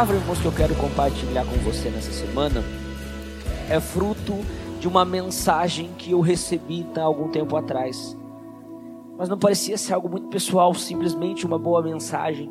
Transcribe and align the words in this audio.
Palavra, 0.00 0.16
irmãos, 0.16 0.40
que 0.40 0.46
eu 0.46 0.52
quero 0.52 0.74
compartilhar 0.76 1.44
com 1.44 1.56
você 1.56 1.90
nessa 1.90 2.10
semana 2.10 2.64
é 3.68 3.78
fruto 3.78 4.32
de 4.80 4.88
uma 4.88 5.04
mensagem 5.04 5.92
que 5.92 6.12
eu 6.12 6.20
recebi 6.20 6.86
há 6.96 7.02
algum 7.02 7.28
tempo 7.28 7.54
atrás. 7.54 8.16
Mas 9.18 9.28
não 9.28 9.38
parecia 9.38 9.76
ser 9.76 9.92
algo 9.92 10.08
muito 10.08 10.28
pessoal, 10.28 10.72
simplesmente 10.72 11.44
uma 11.44 11.58
boa 11.58 11.82
mensagem. 11.82 12.50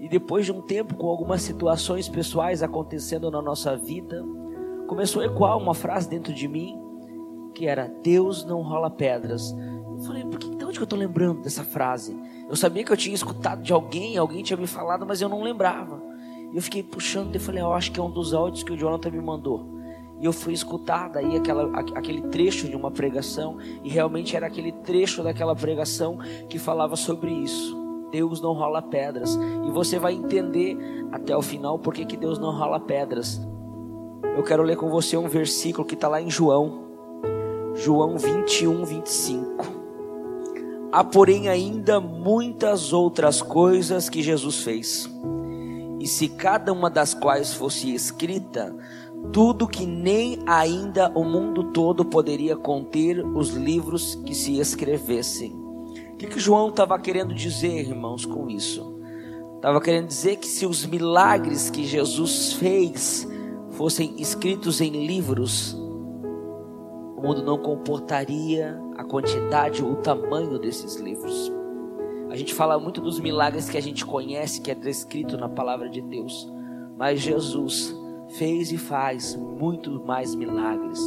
E 0.00 0.06
depois 0.06 0.44
de 0.44 0.52
um 0.52 0.60
tempo, 0.60 0.94
com 0.96 1.06
algumas 1.06 1.40
situações 1.40 2.10
pessoais 2.10 2.62
acontecendo 2.62 3.30
na 3.30 3.40
nossa 3.40 3.74
vida, 3.74 4.22
começou 4.86 5.22
a 5.22 5.24
ecoar 5.24 5.56
uma 5.56 5.72
frase 5.72 6.10
dentro 6.10 6.34
de 6.34 6.46
mim 6.46 6.78
que 7.54 7.66
era: 7.66 7.90
Deus 8.02 8.44
não 8.44 8.60
rola 8.60 8.90
pedras. 8.90 9.50
Eu 9.96 9.98
falei, 10.00 10.26
por 10.26 10.38
que, 10.38 10.54
de 10.54 10.62
onde 10.62 10.74
que 10.74 10.82
eu 10.82 10.84
estou 10.84 10.98
lembrando 10.98 11.40
dessa 11.40 11.64
frase? 11.64 12.14
Eu 12.50 12.56
sabia 12.56 12.82
que 12.82 12.92
eu 12.92 12.96
tinha 12.96 13.14
escutado 13.14 13.62
de 13.62 13.72
alguém, 13.72 14.16
alguém 14.16 14.42
tinha 14.42 14.56
me 14.56 14.66
falado, 14.66 15.06
mas 15.06 15.22
eu 15.22 15.28
não 15.28 15.40
lembrava. 15.40 16.02
Eu 16.52 16.60
fiquei 16.60 16.82
puxando 16.82 17.36
e 17.36 17.38
falei, 17.38 17.62
eu 17.62 17.72
acho 17.72 17.92
que 17.92 18.00
é 18.00 18.02
um 18.02 18.10
dos 18.10 18.34
áudios 18.34 18.64
que 18.64 18.72
o 18.72 18.76
Jonathan 18.76 19.08
me 19.10 19.20
mandou. 19.20 19.78
E 20.20 20.24
eu 20.24 20.32
fui 20.32 20.52
escutar 20.52 21.08
daí 21.10 21.36
aquela, 21.36 21.70
aquele 21.94 22.22
trecho 22.22 22.68
de 22.68 22.74
uma 22.74 22.90
pregação, 22.90 23.58
e 23.84 23.88
realmente 23.88 24.34
era 24.34 24.48
aquele 24.48 24.72
trecho 24.72 25.22
daquela 25.22 25.54
pregação 25.54 26.18
que 26.48 26.58
falava 26.58 26.96
sobre 26.96 27.30
isso. 27.30 27.78
Deus 28.10 28.40
não 28.40 28.52
rola 28.52 28.82
pedras. 28.82 29.38
E 29.64 29.70
você 29.70 30.00
vai 30.00 30.14
entender 30.14 30.76
até 31.12 31.36
o 31.36 31.42
final 31.42 31.78
por 31.78 31.94
que 31.94 32.16
Deus 32.16 32.36
não 32.36 32.50
rola 32.50 32.80
pedras. 32.80 33.40
Eu 34.36 34.42
quero 34.42 34.64
ler 34.64 34.76
com 34.76 34.90
você 34.90 35.16
um 35.16 35.28
versículo 35.28 35.86
que 35.86 35.94
está 35.94 36.08
lá 36.08 36.20
em 36.20 36.28
João, 36.28 36.80
João 37.76 38.18
21, 38.18 38.84
25. 38.84 39.79
Há, 40.92 41.04
porém, 41.04 41.48
ainda 41.48 42.00
muitas 42.00 42.92
outras 42.92 43.40
coisas 43.40 44.08
que 44.08 44.22
Jesus 44.22 44.62
fez, 44.62 45.08
e 46.00 46.06
se 46.06 46.28
cada 46.28 46.72
uma 46.72 46.90
das 46.90 47.14
quais 47.14 47.54
fosse 47.54 47.94
escrita, 47.94 48.74
tudo 49.32 49.68
que 49.68 49.86
nem 49.86 50.38
ainda 50.46 51.12
o 51.14 51.22
mundo 51.22 51.64
todo 51.72 52.04
poderia 52.04 52.56
conter 52.56 53.24
os 53.24 53.50
livros 53.50 54.16
que 54.24 54.34
se 54.34 54.58
escrevessem. 54.58 55.52
O 55.52 56.16
que, 56.16 56.26
que 56.26 56.40
João 56.40 56.70
estava 56.70 56.98
querendo 56.98 57.34
dizer, 57.34 57.86
irmãos, 57.86 58.24
com 58.24 58.48
isso? 58.48 58.98
Estava 59.56 59.80
querendo 59.80 60.06
dizer 60.06 60.36
que 60.36 60.48
se 60.48 60.64
os 60.64 60.86
milagres 60.86 61.70
que 61.70 61.84
Jesus 61.84 62.54
fez 62.54 63.28
fossem 63.72 64.14
escritos 64.18 64.80
em 64.80 65.06
livros, 65.06 65.76
o 67.20 67.22
mundo 67.22 67.42
não 67.42 67.58
comportaria 67.58 68.80
a 68.96 69.04
quantidade 69.04 69.84
ou 69.84 69.92
o 69.92 69.96
tamanho 69.96 70.58
desses 70.58 70.96
livros. 70.96 71.52
A 72.30 72.36
gente 72.36 72.54
fala 72.54 72.78
muito 72.78 72.98
dos 72.98 73.20
milagres 73.20 73.68
que 73.68 73.76
a 73.76 73.82
gente 73.82 74.06
conhece, 74.06 74.62
que 74.62 74.70
é 74.70 74.74
descrito 74.74 75.36
na 75.36 75.48
palavra 75.48 75.90
de 75.90 76.00
Deus, 76.00 76.50
mas 76.96 77.20
Jesus 77.20 77.94
fez 78.38 78.72
e 78.72 78.78
faz 78.78 79.36
muito 79.36 80.02
mais 80.02 80.34
milagres. 80.34 80.98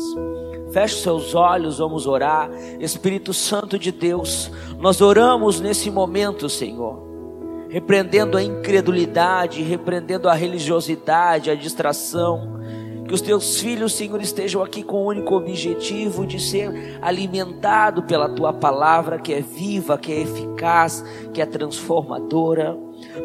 Feche 0.72 1.02
seus 1.02 1.34
olhos, 1.34 1.80
vamos 1.80 2.06
orar. 2.06 2.52
Espírito 2.80 3.34
Santo 3.34 3.80
de 3.80 3.92
Deus, 3.92 4.52
nós 4.80 5.02
oramos 5.02 5.60
nesse 5.60 5.90
momento, 5.90 6.48
Senhor, 6.48 7.02
repreendendo 7.70 8.38
a 8.38 8.44
incredulidade, 8.44 9.64
repreendendo 9.64 10.30
a 10.30 10.34
religiosidade, 10.34 11.50
a 11.50 11.56
distração 11.56 12.62
que 13.14 13.16
os 13.16 13.22
teus 13.22 13.60
filhos, 13.60 13.94
Senhor, 13.94 14.20
estejam 14.22 14.64
aqui 14.64 14.82
com 14.82 15.04
o 15.04 15.06
único 15.06 15.36
objetivo 15.36 16.26
de 16.26 16.40
ser 16.40 16.98
alimentado 17.00 18.02
pela 18.02 18.28
tua 18.28 18.52
palavra, 18.52 19.20
que 19.20 19.32
é 19.32 19.40
viva, 19.40 20.00
que 20.00 20.12
é 20.12 20.22
eficaz, 20.22 21.06
que 21.32 21.40
é 21.40 21.46
transformadora. 21.46 22.76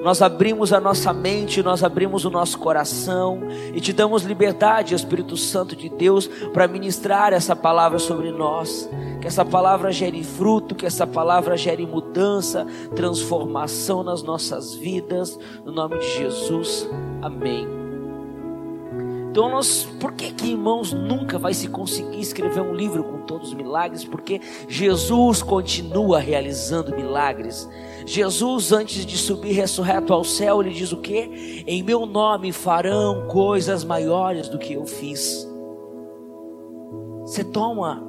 Nós 0.02 0.20
abrimos 0.20 0.74
a 0.74 0.80
nossa 0.80 1.10
mente, 1.14 1.62
nós 1.62 1.82
abrimos 1.82 2.26
o 2.26 2.30
nosso 2.30 2.58
coração 2.58 3.40
e 3.72 3.80
te 3.80 3.94
damos 3.94 4.24
liberdade, 4.24 4.94
Espírito 4.94 5.38
Santo 5.38 5.74
de 5.74 5.88
Deus, 5.88 6.26
para 6.52 6.68
ministrar 6.68 7.32
essa 7.32 7.56
palavra 7.56 7.98
sobre 7.98 8.30
nós. 8.30 8.90
Que 9.22 9.26
essa 9.26 9.44
palavra 9.44 9.90
gere 9.90 10.22
fruto, 10.22 10.74
que 10.74 10.84
essa 10.84 11.06
palavra 11.06 11.56
gere 11.56 11.86
mudança, 11.86 12.66
transformação 12.94 14.02
nas 14.02 14.22
nossas 14.22 14.74
vidas. 14.74 15.38
No 15.64 15.72
nome 15.72 15.98
de 15.98 16.18
Jesus. 16.18 16.86
Amém. 17.22 17.77
Então 19.30 19.50
nós, 19.50 19.86
por 20.00 20.12
que 20.12 20.32
que 20.32 20.50
irmãos 20.50 20.92
nunca 20.92 21.38
vai 21.38 21.52
se 21.54 21.68
conseguir 21.68 22.20
escrever 22.20 22.60
um 22.60 22.74
livro 22.74 23.04
com 23.04 23.18
todos 23.18 23.48
os 23.48 23.54
milagres? 23.54 24.04
Porque 24.04 24.40
Jesus 24.68 25.42
continua 25.42 26.18
realizando 26.18 26.94
milagres. 26.94 27.68
Jesus 28.06 28.72
antes 28.72 29.04
de 29.04 29.16
subir 29.16 29.52
ressurreto 29.52 30.12
ao 30.12 30.24
céu, 30.24 30.60
ele 30.60 30.70
diz 30.70 30.92
o 30.92 30.96
que? 30.96 31.62
Em 31.66 31.82
meu 31.82 32.06
nome 32.06 32.52
farão 32.52 33.26
coisas 33.28 33.84
maiores 33.84 34.48
do 34.48 34.58
que 34.58 34.72
eu 34.72 34.86
fiz. 34.86 35.46
Você 37.22 37.44
toma 37.44 38.02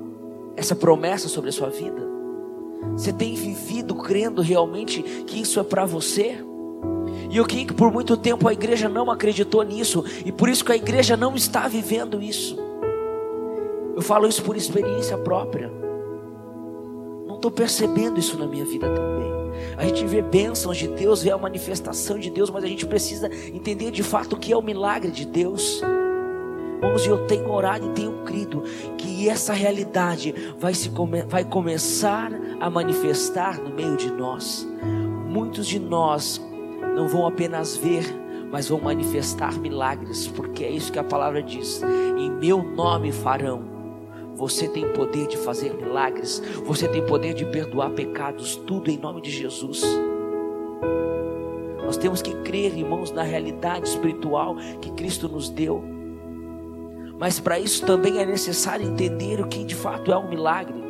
essa 0.56 0.76
promessa 0.76 1.28
sobre 1.28 1.50
a 1.50 1.54
sua 1.54 1.70
vida? 1.70 2.08
Você 2.94 3.12
tem 3.12 3.36
vivido 3.36 3.94
crendo 3.96 4.42
realmente 4.42 5.04
que 5.28 5.42
isso 5.42 5.60
é 5.60 5.64
para 5.64 5.86
você? 5.86 6.38
E 7.30 7.38
eu 7.38 7.46
creio 7.46 7.68
que 7.68 7.74
por 7.74 7.92
muito 7.92 8.18
tempo 8.18 8.48
a 8.48 8.54
igreja 8.54 8.90
não 8.90 9.12
acreditou 9.12 9.62
nisso, 9.64 10.04
e 10.26 10.32
por 10.32 10.50
isso 10.50 10.66
que 10.66 10.72
a 10.72 10.76
igreja 10.76 11.16
não 11.16 11.36
está 11.36 11.68
vivendo 11.68 12.22
isso. 12.22 12.58
Eu 13.96 14.02
falo 14.02 14.28
isso 14.28 14.42
por 14.44 14.58
experiência 14.58 15.18
própria. 15.18 15.72
Não 17.28 17.36
estou 17.36 17.52
percebendo 17.52 18.20
isso 18.20 18.38
na 18.38 18.48
minha 18.48 18.66
vida 18.66 18.88
também. 18.88 19.30
A 19.78 19.86
gente 19.86 20.06
vê 20.06 20.22
bênçãos 20.22 20.78
de 20.78 20.88
Deus, 20.88 21.22
vê 21.22 21.32
a 21.32 21.38
manifestação 21.38 22.18
de 22.18 22.30
Deus, 22.30 22.50
mas 22.50 22.64
a 22.64 22.68
gente 22.68 22.86
precisa 22.86 23.30
entender 23.54 23.92
de 23.92 24.02
fato 24.02 24.34
o 24.34 24.40
que 24.40 24.52
é 24.52 24.58
o 24.58 24.62
milagre 24.62 25.12
de 25.12 25.26
Deus. 25.26 25.82
Vamos, 26.82 27.06
eu 27.06 27.28
tenho 27.28 27.52
orado 27.52 27.88
e 27.88 27.90
tenho 27.90 28.24
crido 28.24 28.64
que 28.98 29.28
essa 29.30 29.54
realidade 29.54 30.34
vai, 30.58 30.74
se 30.74 30.90
come, 30.90 31.24
vai 31.24 31.44
começar 31.44 32.32
a 32.60 32.70
manifestar 32.70 33.60
no 33.60 33.70
meio 33.70 33.98
de 33.98 34.12
nós. 34.12 34.68
Muitos 35.28 35.68
de 35.68 35.78
nós 35.78 36.42
não 36.96 37.08
vão 37.08 37.26
apenas 37.26 37.76
ver, 37.76 38.04
mas 38.52 38.70
vão 38.70 38.80
manifestar 38.80 39.60
milagres, 39.60 40.28
porque 40.28 40.64
é 40.64 40.70
isso 40.70 40.92
que 40.92 41.00
a 41.00 41.04
palavra 41.04 41.42
diz: 41.42 41.82
em 42.18 42.30
meu 42.30 42.64
nome 42.64 43.12
farão. 43.12 43.78
Você 44.36 44.70
tem 44.70 44.88
poder 44.94 45.28
de 45.28 45.36
fazer 45.36 45.74
milagres, 45.74 46.42
você 46.66 46.88
tem 46.88 47.06
poder 47.06 47.34
de 47.34 47.46
perdoar 47.46 47.90
pecados, 47.90 48.56
tudo 48.56 48.90
em 48.90 48.98
nome 48.98 49.22
de 49.22 49.30
Jesus. 49.30 49.84
Nós 51.84 51.98
temos 51.98 52.22
que 52.22 52.34
crer, 52.44 52.78
irmãos, 52.78 53.12
na 53.12 53.24
realidade 53.24 53.90
espiritual 53.90 54.56
que 54.80 54.92
Cristo 54.92 55.28
nos 55.28 55.50
deu. 55.50 55.84
Mas 57.20 57.38
para 57.38 57.60
isso 57.60 57.86
também 57.86 58.20
é 58.20 58.26
necessário 58.26 58.88
entender 58.88 59.42
o 59.42 59.48
que 59.48 59.66
de 59.66 59.76
fato 59.76 60.10
é 60.10 60.18
um 60.18 60.30
milagre. 60.30 60.82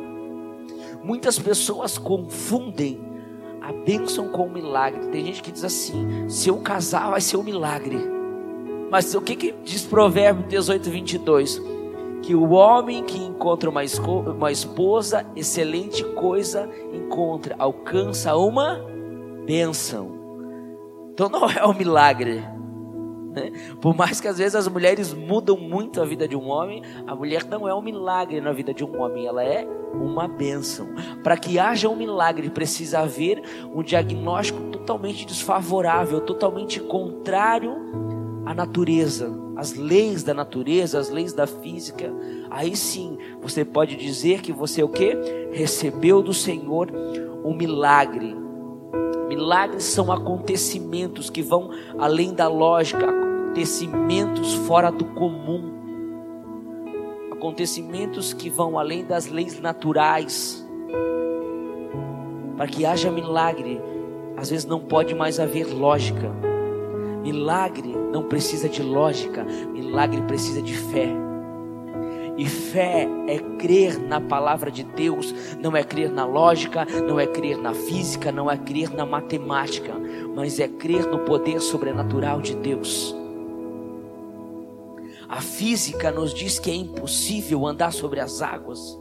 Muitas 1.02 1.36
pessoas 1.38 1.98
confundem 1.98 3.00
a 3.60 3.72
bênção 3.72 4.28
com 4.28 4.46
o 4.46 4.50
milagre. 4.50 5.08
Tem 5.08 5.24
gente 5.24 5.42
que 5.42 5.52
diz 5.52 5.64
assim: 5.64 6.28
se 6.28 6.48
eu 6.48 6.58
casar, 6.58 7.10
vai 7.10 7.20
ser 7.20 7.36
um 7.36 7.42
milagre. 7.42 7.98
Mas 8.90 9.14
o 9.14 9.20
que, 9.20 9.36
que 9.36 9.54
diz 9.64 9.82
Provérbio 9.86 10.46
18, 10.48 10.90
22? 10.90 11.62
Que 12.22 12.34
o 12.34 12.50
homem 12.50 13.02
que 13.04 13.18
encontra 13.18 13.70
uma, 13.70 13.82
uma 14.36 14.52
esposa, 14.52 15.24
excelente 15.36 16.04
coisa 16.04 16.68
encontra, 16.92 17.54
alcança 17.58 18.36
uma 18.36 18.84
bênção. 19.46 20.10
Então 21.12 21.28
não 21.28 21.48
é 21.48 21.64
um 21.66 21.74
milagre. 21.74 22.42
Né? 23.30 23.52
Por 23.80 23.96
mais 23.96 24.20
que 24.20 24.28
às 24.28 24.38
vezes 24.38 24.54
as 24.54 24.66
mulheres 24.68 25.14
mudam 25.14 25.56
muito 25.56 26.00
a 26.00 26.04
vida 26.04 26.26
de 26.26 26.36
um 26.36 26.48
homem, 26.48 26.82
a 27.06 27.14
mulher 27.14 27.44
não 27.44 27.68
é 27.68 27.74
um 27.74 27.82
milagre 27.82 28.40
na 28.40 28.52
vida 28.52 28.74
de 28.74 28.84
um 28.84 29.00
homem, 29.00 29.26
ela 29.26 29.44
é 29.44 29.66
uma 29.94 30.26
bênção. 30.26 30.88
Para 31.22 31.36
que 31.36 31.58
haja 31.58 31.88
um 31.88 31.96
milagre, 31.96 32.50
precisa 32.50 33.00
haver 33.00 33.42
um 33.74 33.82
diagnóstico 33.82 34.60
totalmente 34.70 35.24
desfavorável, 35.24 36.20
totalmente 36.20 36.80
contrário 36.80 37.76
à 38.44 38.54
natureza, 38.54 39.30
às 39.56 39.74
leis 39.74 40.22
da 40.22 40.34
natureza, 40.34 40.98
às 40.98 41.10
leis 41.10 41.32
da 41.32 41.46
física. 41.46 42.12
Aí 42.50 42.74
sim, 42.74 43.18
você 43.40 43.64
pode 43.64 43.96
dizer 43.96 44.40
que 44.40 44.52
você 44.52 44.82
o 44.82 44.88
que? 44.88 45.16
Recebeu 45.52 46.22
do 46.22 46.34
Senhor 46.34 46.90
um 47.44 47.54
milagre. 47.54 48.36
Milagres 49.40 49.84
são 49.84 50.12
acontecimentos 50.12 51.30
que 51.30 51.40
vão 51.40 51.70
além 51.98 52.34
da 52.34 52.46
lógica, 52.46 53.08
acontecimentos 53.08 54.52
fora 54.52 54.92
do 54.92 55.06
comum 55.06 55.80
acontecimentos 57.32 58.34
que 58.34 58.50
vão 58.50 58.78
além 58.78 59.02
das 59.02 59.28
leis 59.28 59.58
naturais. 59.58 60.62
Para 62.54 62.66
que 62.66 62.84
haja 62.84 63.10
milagre, 63.10 63.80
às 64.36 64.50
vezes 64.50 64.66
não 64.66 64.78
pode 64.78 65.14
mais 65.14 65.40
haver 65.40 65.72
lógica. 65.72 66.30
Milagre 67.22 67.96
não 68.12 68.24
precisa 68.24 68.68
de 68.68 68.82
lógica, 68.82 69.42
milagre 69.72 70.20
precisa 70.20 70.60
de 70.60 70.76
fé. 70.76 71.08
E 72.36 72.44
fé 72.44 73.08
é 73.26 73.38
crer 73.60 73.98
na 73.98 74.18
palavra 74.18 74.70
de 74.70 74.82
Deus 74.82 75.34
não 75.60 75.76
é 75.76 75.84
crer 75.84 76.10
na 76.10 76.24
lógica, 76.24 76.86
não 77.06 77.20
é 77.20 77.26
crer 77.26 77.58
na 77.58 77.74
física, 77.74 78.32
não 78.32 78.50
é 78.50 78.56
crer 78.56 78.90
na 78.90 79.04
matemática, 79.04 79.92
mas 80.34 80.58
é 80.58 80.66
crer 80.66 81.06
no 81.06 81.18
poder 81.20 81.60
sobrenatural 81.60 82.40
de 82.40 82.54
Deus. 82.56 83.14
A 85.28 85.42
física 85.42 86.10
nos 86.10 86.32
diz 86.32 86.58
que 86.58 86.70
é 86.70 86.74
impossível 86.74 87.66
andar 87.66 87.92
sobre 87.92 88.18
as 88.18 88.40
águas, 88.40 88.98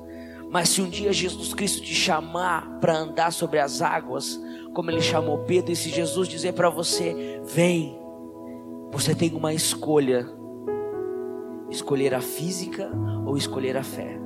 mas 0.51 0.69
se 0.69 0.81
um 0.81 0.89
dia 0.89 1.13
Jesus 1.13 1.53
Cristo 1.53 1.81
te 1.81 1.95
chamar 1.95 2.79
para 2.81 2.97
andar 2.97 3.31
sobre 3.31 3.59
as 3.59 3.81
águas, 3.81 4.39
como 4.73 4.91
ele 4.91 5.01
chamou 5.01 5.39
Pedro, 5.39 5.71
e 5.71 5.75
se 5.75 5.89
Jesus 5.89 6.27
dizer 6.27 6.53
para 6.53 6.69
você: 6.69 7.41
vem, 7.45 7.97
você 8.91 9.15
tem 9.15 9.33
uma 9.33 9.53
escolha: 9.53 10.27
escolher 11.69 12.13
a 12.13 12.21
física 12.21 12.91
ou 13.25 13.37
escolher 13.37 13.77
a 13.77 13.83
fé. 13.83 14.18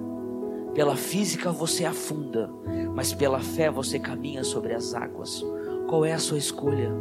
Pela 0.73 0.95
física 0.95 1.51
você 1.51 1.85
afunda, 1.85 2.49
mas 2.95 3.13
pela 3.13 3.39
fé 3.39 3.69
você 3.69 3.99
caminha 3.99 4.43
sobre 4.43 4.73
as 4.73 4.95
águas. 4.95 5.43
Qual 5.87 6.03
é 6.03 6.13
a 6.13 6.19
sua 6.19 6.37
escolha? 6.39 6.91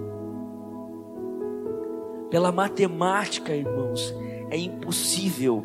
Pela 2.29 2.53
matemática, 2.53 3.55
irmãos, 3.55 4.15
é 4.51 4.59
impossível 4.59 5.65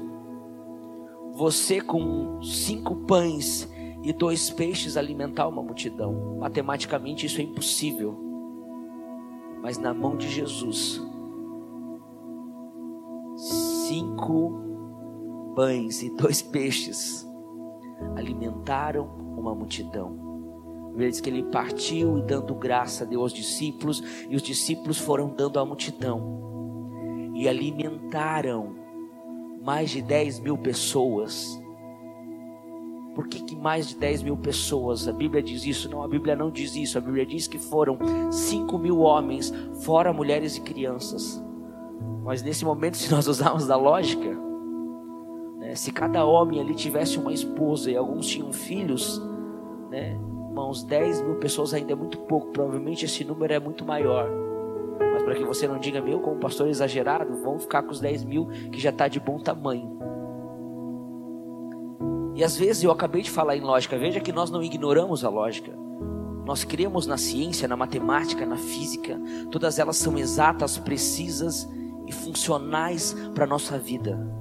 você 1.34 1.82
com 1.82 2.42
cinco 2.42 2.96
pães 2.96 3.70
e 4.02 4.14
dois 4.14 4.50
peixes 4.50 4.96
alimentar 4.96 5.48
uma 5.48 5.62
multidão. 5.62 6.38
Matematicamente 6.40 7.26
isso 7.26 7.42
é 7.42 7.44
impossível. 7.44 8.18
Mas 9.62 9.78
na 9.78 9.94
mão 9.94 10.16
de 10.16 10.30
Jesus, 10.30 11.02
cinco 13.88 14.62
pães 15.56 16.02
e 16.02 16.10
dois 16.16 16.42
peixes 16.42 17.27
alimentaram 18.16 19.06
uma 19.38 19.54
multidão. 19.54 20.28
Diz 20.98 21.22
que 21.22 21.30
ele 21.30 21.44
partiu 21.44 22.18
e 22.18 22.22
dando 22.24 22.56
graça 22.56 23.06
deu 23.06 23.22
aos 23.22 23.32
discípulos, 23.32 24.04
e 24.30 24.36
os 24.36 24.42
discípulos 24.42 24.98
foram 24.98 25.30
dando 25.30 25.60
à 25.60 25.66
multidão, 25.66 27.32
e 27.36 27.48
alimentaram 27.48 28.76
mais 29.62 29.92
de 29.92 30.02
10 30.02 30.40
mil 30.40 30.58
pessoas. 30.58 31.62
Por 33.14 33.28
que, 33.28 33.44
que 33.44 33.56
mais 33.56 33.90
de 33.90 33.96
10 33.96 34.24
mil 34.24 34.38
pessoas? 34.38 35.08
A 35.08 35.12
Bíblia 35.12 35.42
diz 35.42 35.66
isso? 35.66 35.90
Não, 35.90 36.04
a 36.04 36.08
Bíblia 36.08 36.36
não 36.36 36.52
diz 36.52 36.76
isso. 36.76 36.98
A 36.98 37.02
Bíblia 37.02 37.26
diz 37.26 37.48
que 37.48 37.58
foram 37.58 37.98
5 38.32 38.78
mil 38.78 39.00
homens, 39.00 39.52
fora 39.82 40.14
mulheres 40.14 40.56
e 40.56 40.62
crianças. 40.62 41.44
Mas 42.24 42.42
nesse 42.44 42.64
momento, 42.64 42.96
se 42.98 43.12
nós 43.12 43.28
usarmos 43.28 43.68
da 43.68 43.76
lógica, 43.76 44.47
né, 45.68 45.76
se 45.76 45.92
cada 45.92 46.24
homem 46.26 46.62
ali 46.62 46.74
tivesse 46.74 47.20
uma 47.20 47.34
esposa 47.34 47.92
e 47.92 47.98
alguns 47.98 48.26
tinham 48.28 48.54
filhos, 48.54 49.22
né, 49.90 50.18
irmãos, 50.48 50.82
10 50.84 51.24
mil 51.24 51.36
pessoas 51.36 51.74
ainda 51.74 51.92
é 51.92 51.96
muito 51.96 52.20
pouco. 52.20 52.52
Provavelmente 52.52 53.04
esse 53.04 53.26
número 53.26 53.54
é 53.54 53.60
muito 53.60 53.86
maior. 53.86 54.30
Mas 55.14 55.24
para 55.24 55.36
que 55.36 55.44
você 55.44 55.68
não 55.68 55.78
diga, 55.78 56.02
meu, 56.02 56.22
como 56.22 56.40
pastor 56.40 56.70
exagerado, 56.70 57.42
vamos 57.44 57.64
ficar 57.64 57.84
com 57.84 57.92
os 57.92 58.00
10 58.00 58.24
mil 58.24 58.48
que 58.72 58.80
já 58.80 58.92
está 58.92 59.10
de 59.10 59.20
bom 59.20 59.40
tamanho. 59.40 59.98
E 62.34 62.44
às 62.44 62.56
vezes 62.56 62.84
eu 62.84 62.92
acabei 62.92 63.22
de 63.22 63.30
falar 63.30 63.58
em 63.58 63.62
lógica, 63.62 63.98
veja 63.98 64.22
que 64.22 64.32
nós 64.32 64.50
não 64.50 64.64
ignoramos 64.64 65.26
a 65.26 65.30
lógica. 65.30 65.74
Nós 66.46 66.64
cremos 66.64 67.06
na 67.06 67.18
ciência, 67.18 67.68
na 67.68 67.76
matemática, 67.76 68.46
na 68.46 68.56
física, 68.56 69.20
todas 69.52 69.80
elas 69.80 69.98
são 69.98 70.18
exatas, 70.18 70.78
precisas 70.78 71.68
e 72.06 72.12
funcionais 72.14 73.14
para 73.36 73.44
a 73.44 73.48
nossa 73.48 73.78
vida. 73.78 74.37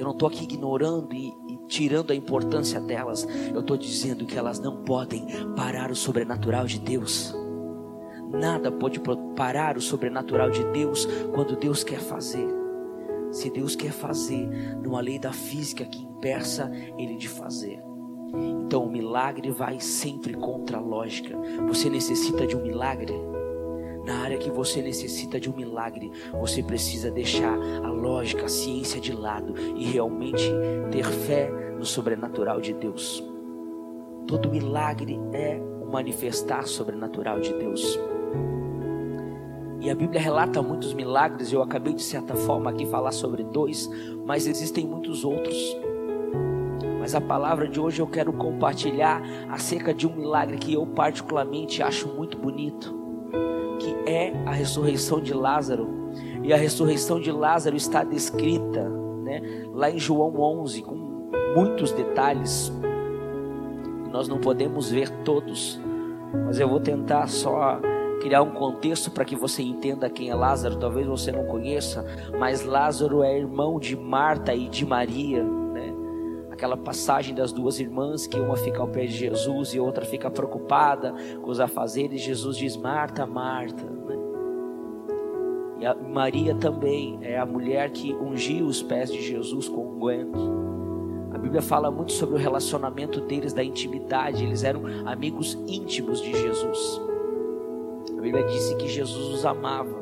Eu 0.00 0.04
não 0.06 0.12
estou 0.12 0.28
aqui 0.28 0.44
ignorando 0.44 1.14
e, 1.14 1.28
e, 1.46 1.58
tirando 1.68 2.10
a 2.10 2.14
importância 2.14 2.80
delas, 2.80 3.28
eu 3.52 3.60
estou 3.60 3.76
dizendo 3.76 4.24
que 4.24 4.38
elas 4.38 4.58
não 4.58 4.82
podem 4.82 5.26
parar 5.54 5.90
o 5.90 5.94
sobrenatural 5.94 6.64
de 6.64 6.80
Deus. 6.80 7.34
Nada 8.32 8.72
pode 8.72 8.98
parar 9.36 9.76
o 9.76 9.80
sobrenatural 9.80 10.50
de 10.50 10.64
Deus 10.72 11.06
quando 11.34 11.54
Deus 11.54 11.84
quer 11.84 12.00
fazer. 12.00 12.48
Se 13.30 13.50
Deus 13.50 13.76
quer 13.76 13.92
fazer, 13.92 14.48
numa 14.82 15.02
lei 15.02 15.18
da 15.18 15.32
física 15.32 15.84
que 15.84 16.02
impeça 16.02 16.70
Ele 16.96 17.16
de 17.16 17.28
fazer. 17.28 17.82
Então 18.64 18.84
o 18.84 18.90
milagre 18.90 19.50
vai 19.50 19.80
sempre 19.80 20.32
contra 20.32 20.78
a 20.78 20.80
lógica. 20.80 21.36
Você 21.68 21.90
necessita 21.90 22.46
de 22.46 22.56
um 22.56 22.62
milagre? 22.62 23.12
Na 24.04 24.22
área 24.22 24.38
que 24.38 24.50
você 24.50 24.80
necessita 24.80 25.38
de 25.38 25.50
um 25.50 25.56
milagre, 25.56 26.10
você 26.32 26.62
precisa 26.62 27.10
deixar 27.10 27.54
a 27.54 27.90
lógica, 27.90 28.46
a 28.46 28.48
ciência 28.48 29.00
de 29.00 29.12
lado 29.12 29.54
e 29.76 29.84
realmente 29.84 30.50
ter 30.90 31.04
fé 31.04 31.50
no 31.78 31.84
sobrenatural 31.84 32.60
de 32.60 32.72
Deus. 32.72 33.22
Todo 34.26 34.50
milagre 34.50 35.18
é 35.32 35.60
o 35.82 35.90
manifestar 35.90 36.66
sobrenatural 36.66 37.40
de 37.40 37.52
Deus. 37.54 37.98
E 39.80 39.88
a 39.90 39.94
Bíblia 39.94 40.20
relata 40.20 40.60
muitos 40.60 40.92
milagres, 40.92 41.52
eu 41.52 41.62
acabei 41.62 41.94
de 41.94 42.02
certa 42.02 42.34
forma 42.34 42.70
aqui 42.70 42.84
falar 42.86 43.12
sobre 43.12 43.42
dois, 43.42 43.88
mas 44.26 44.46
existem 44.46 44.86
muitos 44.86 45.24
outros. 45.24 45.56
Mas 46.98 47.14
a 47.14 47.20
palavra 47.20 47.66
de 47.66 47.80
hoje 47.80 48.00
eu 48.00 48.06
quero 48.06 48.30
compartilhar 48.30 49.22
acerca 49.48 49.94
de 49.94 50.06
um 50.06 50.14
milagre 50.14 50.58
que 50.58 50.74
eu 50.74 50.86
particularmente 50.86 51.82
acho 51.82 52.08
muito 52.08 52.36
bonito, 52.36 52.94
que 53.78 54.10
é 54.10 54.32
a 54.46 54.52
ressurreição 54.52 55.20
de 55.20 55.32
Lázaro. 55.32 55.88
E 56.42 56.52
a 56.52 56.56
ressurreição 56.56 57.20
de 57.20 57.30
Lázaro 57.30 57.76
está 57.76 58.02
descrita, 58.02 58.88
né, 59.22 59.40
lá 59.72 59.90
em 59.90 59.98
João 59.98 60.40
11 60.40 60.82
com 60.82 61.30
muitos 61.54 61.92
detalhes. 61.92 62.72
Nós 64.12 64.26
não 64.26 64.38
podemos 64.38 64.90
ver 64.90 65.08
todos, 65.22 65.80
mas 66.46 66.58
eu 66.58 66.68
vou 66.68 66.80
tentar 66.80 67.28
só 67.28 67.80
criar 68.20 68.42
um 68.42 68.50
contexto 68.50 69.10
para 69.10 69.24
que 69.24 69.36
você 69.36 69.62
entenda 69.62 70.10
quem 70.10 70.30
é 70.30 70.34
Lázaro. 70.34 70.76
Talvez 70.76 71.06
você 71.06 71.30
não 71.32 71.44
conheça, 71.44 72.04
mas 72.38 72.64
Lázaro 72.64 73.22
é 73.22 73.38
irmão 73.38 73.78
de 73.78 73.96
Marta 73.96 74.54
e 74.54 74.68
de 74.68 74.84
Maria? 74.84 75.59
Aquela 76.60 76.76
passagem 76.76 77.34
das 77.34 77.52
duas 77.52 77.80
irmãs 77.80 78.26
que 78.26 78.38
uma 78.38 78.54
fica 78.54 78.82
ao 78.82 78.86
pé 78.86 79.06
de 79.06 79.16
Jesus 79.16 79.72
e 79.72 79.80
outra 79.80 80.04
fica 80.04 80.30
preocupada 80.30 81.14
com 81.40 81.50
os 81.50 81.58
afazeres. 81.58 82.20
Jesus 82.20 82.58
diz: 82.58 82.76
Marta, 82.76 83.24
Marta. 83.24 83.82
Né? 83.82 84.14
E 85.80 86.12
Maria 86.12 86.54
também 86.54 87.18
é 87.22 87.38
a 87.38 87.46
mulher 87.46 87.88
que 87.88 88.12
ungiu 88.12 88.66
os 88.66 88.82
pés 88.82 89.10
de 89.10 89.22
Jesus 89.22 89.70
com 89.70 89.96
unguento. 89.96 90.38
A 91.32 91.38
Bíblia 91.38 91.62
fala 91.62 91.90
muito 91.90 92.12
sobre 92.12 92.34
o 92.34 92.38
relacionamento 92.38 93.22
deles, 93.22 93.54
da 93.54 93.64
intimidade. 93.64 94.44
Eles 94.44 94.62
eram 94.62 94.82
amigos 95.06 95.54
íntimos 95.66 96.20
de 96.20 96.30
Jesus. 96.30 97.00
A 98.18 98.20
Bíblia 98.20 98.44
disse 98.44 98.76
que 98.76 98.86
Jesus 98.86 99.32
os 99.32 99.46
amava. 99.46 99.98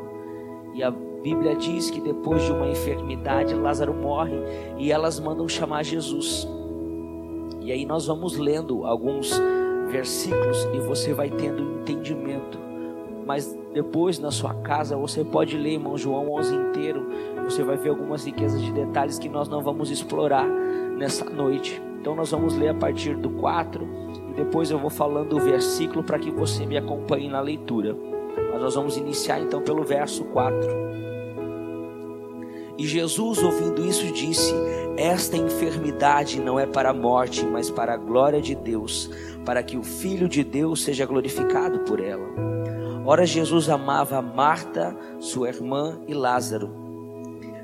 E 0.74 0.82
a 0.82 0.92
Bíblia 1.22 1.56
diz 1.56 1.90
que 1.90 2.00
depois 2.00 2.42
de 2.44 2.52
uma 2.52 2.68
enfermidade, 2.68 3.54
Lázaro 3.54 3.92
morre 3.92 4.36
e 4.78 4.92
elas 4.92 5.18
mandam 5.18 5.48
chamar 5.48 5.82
Jesus. 5.84 6.48
E 7.60 7.72
aí 7.72 7.84
nós 7.84 8.06
vamos 8.06 8.36
lendo 8.36 8.84
alguns 8.86 9.38
versículos 9.90 10.68
e 10.74 10.78
você 10.80 11.12
vai 11.12 11.30
tendo 11.30 11.62
entendimento. 11.80 12.58
Mas 13.26 13.56
depois 13.74 14.18
na 14.18 14.30
sua 14.30 14.54
casa 14.54 14.96
você 14.96 15.22
pode 15.24 15.56
ler, 15.56 15.74
irmão 15.74 15.98
João 15.98 16.32
11 16.34 16.54
inteiro. 16.54 17.06
Você 17.44 17.62
vai 17.62 17.76
ver 17.76 17.90
algumas 17.90 18.24
riquezas 18.24 18.62
de 18.62 18.72
detalhes 18.72 19.18
que 19.18 19.28
nós 19.28 19.48
não 19.48 19.62
vamos 19.62 19.90
explorar 19.90 20.46
nessa 20.46 21.24
noite. 21.24 21.82
Então 22.00 22.14
nós 22.14 22.30
vamos 22.30 22.54
ler 22.56 22.68
a 22.68 22.74
partir 22.74 23.16
do 23.16 23.30
4 23.30 24.08
depois 24.38 24.70
eu 24.70 24.78
vou 24.78 24.88
falando 24.88 25.36
o 25.36 25.40
versículo 25.40 26.04
para 26.04 26.16
que 26.16 26.30
você 26.30 26.64
me 26.64 26.76
acompanhe 26.76 27.28
na 27.28 27.40
leitura. 27.40 27.96
Mas 28.52 28.62
nós 28.62 28.76
vamos 28.76 28.96
iniciar 28.96 29.40
então 29.40 29.60
pelo 29.60 29.82
verso 29.82 30.24
4. 30.26 30.56
E 32.78 32.86
Jesus, 32.86 33.42
ouvindo 33.42 33.84
isso, 33.84 34.06
disse: 34.12 34.54
Esta 34.96 35.36
enfermidade 35.36 36.40
não 36.40 36.60
é 36.60 36.64
para 36.64 36.90
a 36.90 36.94
morte, 36.94 37.44
mas 37.44 37.68
para 37.68 37.94
a 37.94 37.96
glória 37.96 38.40
de 38.40 38.54
Deus, 38.54 39.10
para 39.44 39.64
que 39.64 39.76
o 39.76 39.82
Filho 39.82 40.28
de 40.28 40.44
Deus 40.44 40.84
seja 40.84 41.04
glorificado 41.04 41.80
por 41.80 41.98
ela. 41.98 42.28
Ora, 43.04 43.26
Jesus 43.26 43.68
amava 43.68 44.22
Marta, 44.22 44.96
sua 45.18 45.48
irmã 45.48 45.98
e 46.06 46.14
Lázaro. 46.14 46.70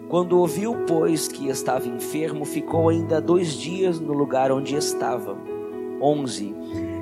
Quando 0.09 0.39
ouviu, 0.39 0.85
pois, 0.87 1.29
que 1.29 1.49
estava 1.49 1.87
enfermo, 1.87 2.45
ficou 2.45 2.89
ainda 2.89 3.21
dois 3.21 3.53
dias 3.53 4.01
no 4.01 4.13
lugar 4.13 4.51
onde 4.51 4.75
estava. 4.75 5.37
11. 6.01 6.55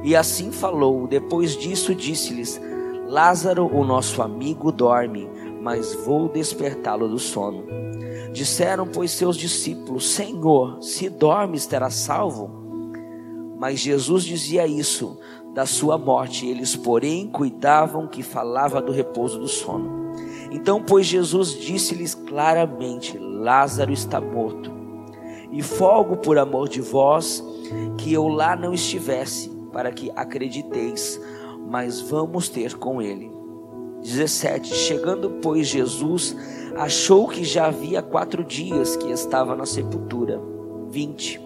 E 0.04 0.14
assim 0.14 0.52
falou. 0.52 1.06
Depois 1.06 1.56
disso, 1.56 1.94
disse-lhes: 1.94 2.60
Lázaro, 3.06 3.66
o 3.74 3.84
nosso 3.84 4.20
amigo, 4.20 4.70
dorme, 4.70 5.30
mas 5.62 5.94
vou 5.94 6.28
despertá-lo 6.28 7.08
do 7.08 7.18
sono. 7.18 7.64
Disseram, 8.32 8.86
pois, 8.86 9.10
seus 9.10 9.36
discípulos: 9.36 10.08
Senhor, 10.10 10.82
se 10.82 11.08
dormes, 11.08 11.66
terá 11.66 11.90
salvo. 11.90 12.50
Mas 13.58 13.80
Jesus 13.80 14.24
dizia 14.24 14.66
isso 14.66 15.18
da 15.54 15.66
sua 15.66 15.96
morte. 15.96 16.46
Eles, 16.46 16.74
porém, 16.74 17.28
cuidavam 17.28 18.08
que 18.08 18.22
falava 18.22 18.80
do 18.80 18.90
repouso 18.90 19.38
do 19.38 19.48
sono. 19.48 20.12
Então, 20.50 20.82
pois, 20.82 21.06
Jesus 21.06 21.58
disse-lhes 21.58 22.14
claramente: 22.14 23.18
Lázaro 23.18 23.92
está 23.92 24.20
morto 24.20 24.82
e 25.52 25.62
folgo 25.62 26.16
por 26.16 26.38
amor 26.38 26.68
de 26.68 26.80
vós 26.80 27.44
que 27.98 28.12
eu 28.12 28.26
lá 28.26 28.56
não 28.56 28.72
estivesse, 28.72 29.50
para 29.70 29.92
que 29.92 30.10
acrediteis, 30.16 31.20
mas 31.68 32.00
vamos 32.00 32.48
ter 32.48 32.76
com 32.76 33.00
ele. 33.00 33.30
17. 34.02 34.74
Chegando, 34.74 35.30
pois, 35.42 35.68
Jesus 35.68 36.36
achou 36.76 37.28
que 37.28 37.44
já 37.44 37.66
havia 37.66 38.02
quatro 38.02 38.44
dias 38.44 38.96
que 38.96 39.10
estava 39.10 39.54
na 39.56 39.66
sepultura. 39.66 40.40
20. 40.90 41.40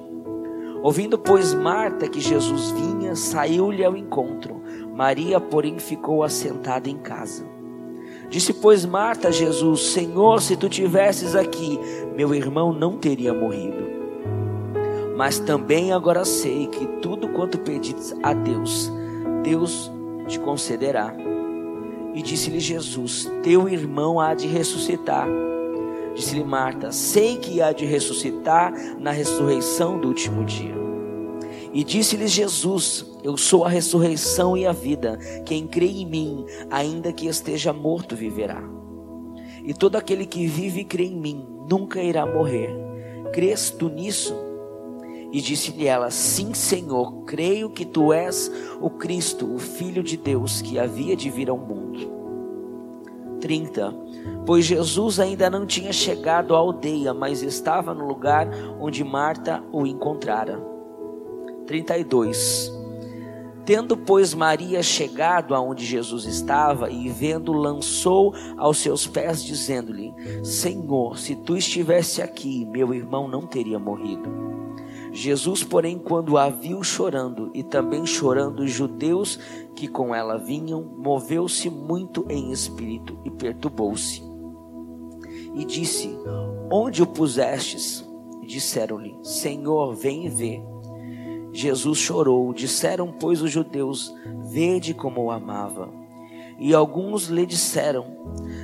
Ouvindo, 0.83 1.19
pois, 1.19 1.55
Marta 1.55 2.09
que 2.09 2.21
Jesus 2.21 2.71
vinha, 2.71 3.15
saiu-lhe 3.15 3.85
ao 3.85 3.97
encontro. 3.97 4.63
Maria, 4.95 5.41
porém, 5.41 5.79
ficou 5.79 6.23
assentada 6.23 6.89
em 6.89 6.97
casa. 6.97 7.45
Disse, 8.29 8.53
pois, 8.53 8.85
Marta 8.85 9.29
a 9.29 9.31
Jesus: 9.31 9.81
Senhor, 9.93 10.41
se 10.41 10.57
tu 10.57 10.69
tivesses 10.69 11.35
aqui, 11.35 11.79
meu 12.17 12.35
irmão 12.35 12.73
não 12.73 12.97
teria 12.97 13.33
morrido. 13.33 13.87
Mas 15.17 15.39
também 15.39 15.93
agora 15.93 16.25
sei 16.25 16.67
que 16.67 16.87
tudo 17.01 17.29
quanto 17.29 17.59
pedis 17.59 18.15
a 18.23 18.35
Deus, 18.35 18.93
Deus 19.43 19.91
te 20.27 20.39
concederá. 20.39 21.15
E 22.17 22.23
disse-lhe 22.23 22.59
Jesus: 22.59 23.31
Teu 23.43 23.69
irmão 23.69 24.19
há 24.19 24.33
de 24.33 24.47
ressuscitar. 24.47 25.29
Disse-lhe 26.15 26.43
Marta: 26.43 26.91
Sei 26.91 27.37
que 27.37 27.61
há 27.61 27.73
de 27.73 27.85
ressuscitar 27.85 28.73
na 28.99 29.11
ressurreição 29.11 30.01
do 30.01 30.09
último 30.09 30.43
dia. 30.43 30.75
E 31.75 31.85
disse-lhe 31.85 32.27
Jesus: 32.27 33.05
Eu 33.23 33.37
sou 33.37 33.67
a 33.67 33.69
ressurreição 33.69 34.57
e 34.57 34.65
a 34.67 34.73
vida. 34.73 35.19
Quem 35.45 35.67
crê 35.67 35.89
em 35.89 36.07
mim, 36.07 36.47
ainda 36.71 37.13
que 37.13 37.27
esteja 37.27 37.71
morto, 37.71 38.17
viverá. 38.17 38.63
E 39.63 39.75
todo 39.75 39.97
aquele 39.97 40.25
que 40.25 40.47
vive 40.47 40.81
e 40.81 40.85
crê 40.85 41.05
em 41.05 41.21
mim, 41.21 41.47
nunca 41.69 42.03
irá 42.03 42.25
morrer. 42.25 42.71
Crês 43.35 43.69
tu 43.69 43.91
nisso? 43.91 44.35
E 45.33 45.41
disse-lhe 45.41 45.87
ela: 45.87 46.11
Sim, 46.11 46.55
Senhor, 46.55 47.25
creio 47.25 47.71
que 47.71 47.85
tu 47.85 48.13
és 48.13 48.51
o 48.81 48.91
Cristo, 48.91 49.53
o 49.53 49.59
Filho 49.59 50.03
de 50.03 50.17
Deus, 50.17 50.63
que 50.63 50.79
havia 50.79 51.17
de 51.17 51.31
vir 51.31 51.51
ao 51.51 51.59
mundo. 51.59 52.17
30. 53.41 53.95
Pois 54.45 54.65
Jesus 54.65 55.21
ainda 55.21 55.51
não 55.51 55.67
tinha 55.67 55.93
chegado 55.93 56.55
à 56.55 56.59
aldeia, 56.59 57.13
mas 57.13 57.43
estava 57.43 57.93
no 57.93 58.07
lugar 58.07 58.49
onde 58.81 59.05
Marta 59.05 59.63
o 59.73 59.87
encontrara. 59.87 60.61
32. 61.67 62.73
Tendo, 63.65 63.97
pois, 63.97 64.33
Maria 64.33 64.81
chegado 64.81 65.53
aonde 65.53 65.85
Jesus 65.85 66.25
estava 66.25 66.89
e 66.89 67.09
vendo, 67.09 67.53
lançou 67.53 68.33
aos 68.57 68.79
seus 68.79 69.09
pés, 69.09 69.43
dizendo-lhe: 69.45 70.15
Senhor, 70.45 71.19
se 71.19 71.35
tu 71.35 71.57
estivesse 71.57 72.23
aqui, 72.23 72.65
meu 72.65 72.95
irmão 72.95 73.27
não 73.27 73.45
teria 73.45 73.79
morrido. 73.79 74.31
Jesus, 75.17 75.65
porém, 75.65 75.99
quando 75.99 76.37
a 76.37 76.51
viu 76.51 76.83
chorando, 76.83 77.51
e 77.55 77.63
também 77.63 78.05
chorando 78.05 78.61
os 78.61 78.71
judeus 78.71 79.39
que 79.75 79.89
com 79.89 80.15
ela 80.15 80.37
vinham, 80.37 80.83
moveu-se 80.99 81.71
muito 81.71 82.27
em 82.29 82.53
espírito 82.53 83.19
e 83.25 83.31
perturbou-se. 83.31 84.23
E 85.55 85.65
disse: 85.65 86.15
Onde 86.71 87.03
o 87.03 87.07
pusestes? 87.07 88.07
Disseram-lhe: 88.47 89.17
Senhor, 89.23 89.95
vem 89.95 90.27
e 90.27 90.29
vê. 90.29 90.63
Jesus 91.51 91.97
chorou. 91.97 92.53
Disseram, 92.53 93.11
pois, 93.19 93.41
os 93.41 93.51
judeus: 93.51 94.15
Vede 94.53 94.93
como 94.93 95.23
o 95.23 95.31
amava. 95.31 95.89
E 96.59 96.75
alguns 96.75 97.29
lhe 97.29 97.47
disseram: 97.47 98.05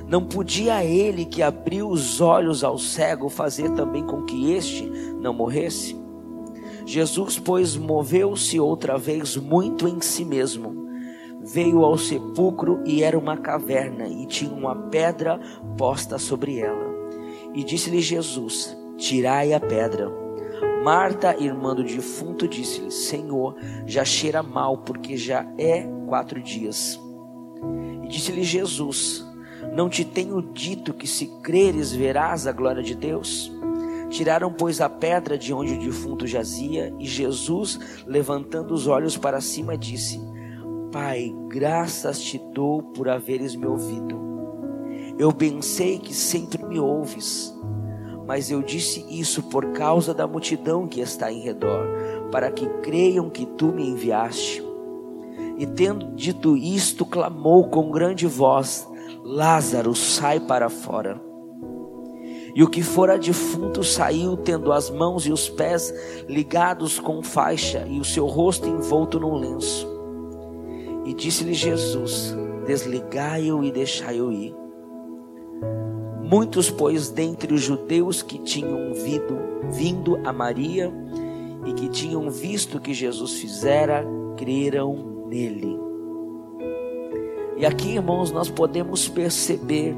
Não 0.07 0.23
podia 0.23 0.85
ele 0.85 1.25
que 1.25 1.41
abriu 1.41 1.89
os 1.89 2.21
olhos 2.21 2.63
ao 2.63 2.77
cego 2.77 3.27
fazer 3.27 3.71
também 3.71 4.05
com 4.05 4.21
que 4.21 4.51
este 4.51 4.87
não 5.19 5.33
morresse? 5.33 6.02
Jesus, 6.85 7.39
pois, 7.39 7.75
moveu-se 7.75 8.59
outra 8.59 8.97
vez 8.97 9.37
muito 9.37 9.87
em 9.87 10.01
si 10.01 10.25
mesmo. 10.25 10.83
Veio 11.41 11.83
ao 11.83 11.97
sepulcro 11.97 12.81
e 12.85 13.03
era 13.03 13.17
uma 13.17 13.37
caverna, 13.37 14.07
e 14.07 14.25
tinha 14.25 14.53
uma 14.53 14.75
pedra 14.89 15.39
posta 15.77 16.17
sobre 16.17 16.59
ela. 16.59 16.93
E 17.53 17.63
disse-lhe 17.63 18.01
Jesus: 18.01 18.75
Tirai 18.97 19.53
a 19.53 19.59
pedra. 19.59 20.09
Marta, 20.83 21.35
irmã 21.37 21.75
do 21.75 21.83
defunto, 21.83 22.47
disse-lhe: 22.47 22.91
Senhor, 22.91 23.55
já 23.85 24.03
cheira 24.03 24.41
mal, 24.41 24.79
porque 24.79 25.15
já 25.15 25.45
é 25.57 25.87
quatro 26.07 26.41
dias. 26.41 26.99
E 28.03 28.07
disse-lhe 28.07 28.43
Jesus: 28.43 29.25
Não 29.73 29.89
te 29.89 30.03
tenho 30.03 30.41
dito 30.41 30.93
que 30.93 31.07
se 31.07 31.27
creres 31.41 31.91
verás 31.91 32.47
a 32.47 32.51
glória 32.51 32.83
de 32.83 32.95
Deus? 32.95 33.52
Tiraram, 34.13 34.53
pois, 34.53 34.79
a 34.79 34.87
pedra 34.87 35.39
de 35.39 35.51
onde 35.51 35.73
o 35.73 35.79
defunto 35.79 36.27
jazia, 36.27 36.93
e 36.99 37.05
Jesus, 37.07 37.79
levantando 38.05 38.71
os 38.71 38.85
olhos 38.85 39.17
para 39.17 39.41
cima, 39.41 39.75
disse: 39.75 40.21
Pai, 40.91 41.33
graças 41.47 42.21
te 42.21 42.37
dou 42.53 42.83
por 42.83 43.09
haveres 43.09 43.55
me 43.55 43.65
ouvido. 43.65 44.21
Eu 45.17 45.31
bem 45.31 45.63
sei 45.63 45.97
que 45.97 46.13
sempre 46.13 46.63
me 46.63 46.79
ouves, 46.79 47.51
mas 48.27 48.51
eu 48.51 48.61
disse 48.61 49.03
isso 49.09 49.41
por 49.49 49.71
causa 49.71 50.13
da 50.13 50.27
multidão 50.27 50.87
que 50.87 51.01
está 51.01 51.31
em 51.31 51.41
redor, 51.41 51.83
para 52.31 52.51
que 52.51 52.67
creiam 52.83 53.31
que 53.31 53.47
tu 53.47 53.73
me 53.73 53.89
enviaste. 53.89 54.63
E 55.57 55.65
tendo 55.65 56.13
dito 56.15 56.55
isto, 56.55 57.03
clamou 57.03 57.67
com 57.67 57.89
grande 57.89 58.27
voz: 58.27 58.87
Lázaro, 59.23 59.95
sai 59.95 60.39
para 60.39 60.69
fora. 60.69 61.32
E 62.55 62.61
o 62.61 62.69
que 62.69 62.83
fora 62.83 63.17
defunto 63.17 63.83
saiu, 63.83 64.37
tendo 64.37 64.71
as 64.71 64.89
mãos 64.89 65.25
e 65.25 65.31
os 65.31 65.49
pés 65.49 65.93
ligados 66.27 66.99
com 66.99 67.23
faixa 67.23 67.87
e 67.89 67.99
o 67.99 68.05
seu 68.05 68.27
rosto 68.27 68.67
envolto 68.67 69.19
num 69.19 69.35
lenço. 69.35 69.87
E 71.05 71.13
disse-lhe 71.13 71.53
Jesus: 71.53 72.35
Desligai-o 72.65 73.63
e 73.63 73.71
deixai-o 73.71 74.31
ir. 74.31 74.55
Muitos, 76.21 76.69
pois, 76.69 77.09
dentre 77.09 77.53
os 77.53 77.61
judeus 77.61 78.21
que 78.21 78.37
tinham 78.37 78.93
vindo, 78.93 79.37
vindo 79.71 80.19
a 80.23 80.31
Maria 80.31 80.91
e 81.65 81.73
que 81.73 81.89
tinham 81.89 82.29
visto 82.29 82.77
o 82.77 82.81
que 82.81 82.93
Jesus 82.93 83.33
fizera, 83.33 84.05
creram 84.37 85.25
nele. 85.27 85.79
E 87.57 87.65
aqui, 87.65 87.95
irmãos, 87.95 88.31
nós 88.31 88.49
podemos 88.49 89.07
perceber 89.07 89.95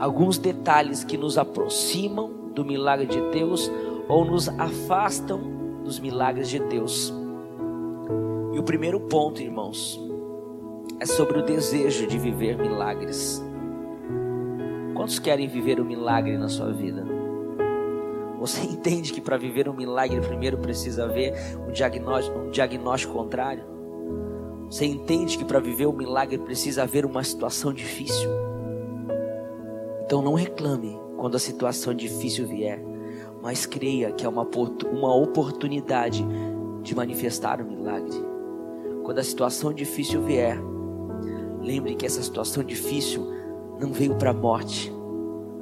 alguns 0.00 0.38
detalhes 0.38 1.04
que 1.04 1.18
nos 1.18 1.36
aproximam 1.36 2.30
do 2.54 2.64
milagre 2.64 3.06
de 3.06 3.20
Deus 3.30 3.70
ou 4.08 4.24
nos 4.24 4.48
afastam 4.48 5.38
dos 5.84 6.00
milagres 6.00 6.48
de 6.48 6.58
Deus. 6.58 7.12
E 8.54 8.58
o 8.58 8.62
primeiro 8.62 8.98
ponto, 8.98 9.42
irmãos, 9.42 10.00
é 10.98 11.04
sobre 11.04 11.38
o 11.38 11.42
desejo 11.42 12.06
de 12.06 12.18
viver 12.18 12.56
milagres. 12.56 13.44
Quantos 14.94 15.18
querem 15.18 15.46
viver 15.46 15.78
um 15.80 15.84
milagre 15.84 16.36
na 16.36 16.48
sua 16.48 16.72
vida? 16.72 17.06
Você 18.38 18.62
entende 18.66 19.12
que 19.12 19.20
para 19.20 19.36
viver 19.36 19.68
um 19.68 19.74
milagre 19.74 20.20
primeiro 20.22 20.58
precisa 20.58 21.04
haver 21.04 21.34
um 21.68 21.72
diagnóstico, 21.72 22.38
um 22.38 22.50
diagnóstico 22.50 23.12
contrário? 23.12 23.64
Você 24.70 24.86
entende 24.86 25.36
que 25.36 25.44
para 25.44 25.60
viver 25.60 25.86
um 25.86 25.92
milagre 25.92 26.38
precisa 26.38 26.84
haver 26.84 27.04
uma 27.04 27.22
situação 27.22 27.72
difícil? 27.72 28.49
Então 30.10 30.20
não 30.20 30.34
reclame 30.34 30.98
quando 31.16 31.36
a 31.36 31.38
situação 31.38 31.94
difícil 31.94 32.44
vier, 32.44 32.84
mas 33.40 33.64
creia 33.64 34.10
que 34.10 34.26
é 34.26 34.28
uma, 34.28 34.44
uma 34.90 35.14
oportunidade 35.14 36.26
de 36.82 36.96
manifestar 36.96 37.60
o 37.60 37.64
um 37.64 37.68
milagre. 37.68 38.20
Quando 39.04 39.20
a 39.20 39.22
situação 39.22 39.72
difícil 39.72 40.20
vier, 40.20 40.58
lembre 41.62 41.94
que 41.94 42.04
essa 42.04 42.20
situação 42.24 42.64
difícil 42.64 43.24
não 43.78 43.92
veio 43.92 44.16
para 44.16 44.30
a 44.30 44.34
morte, 44.34 44.92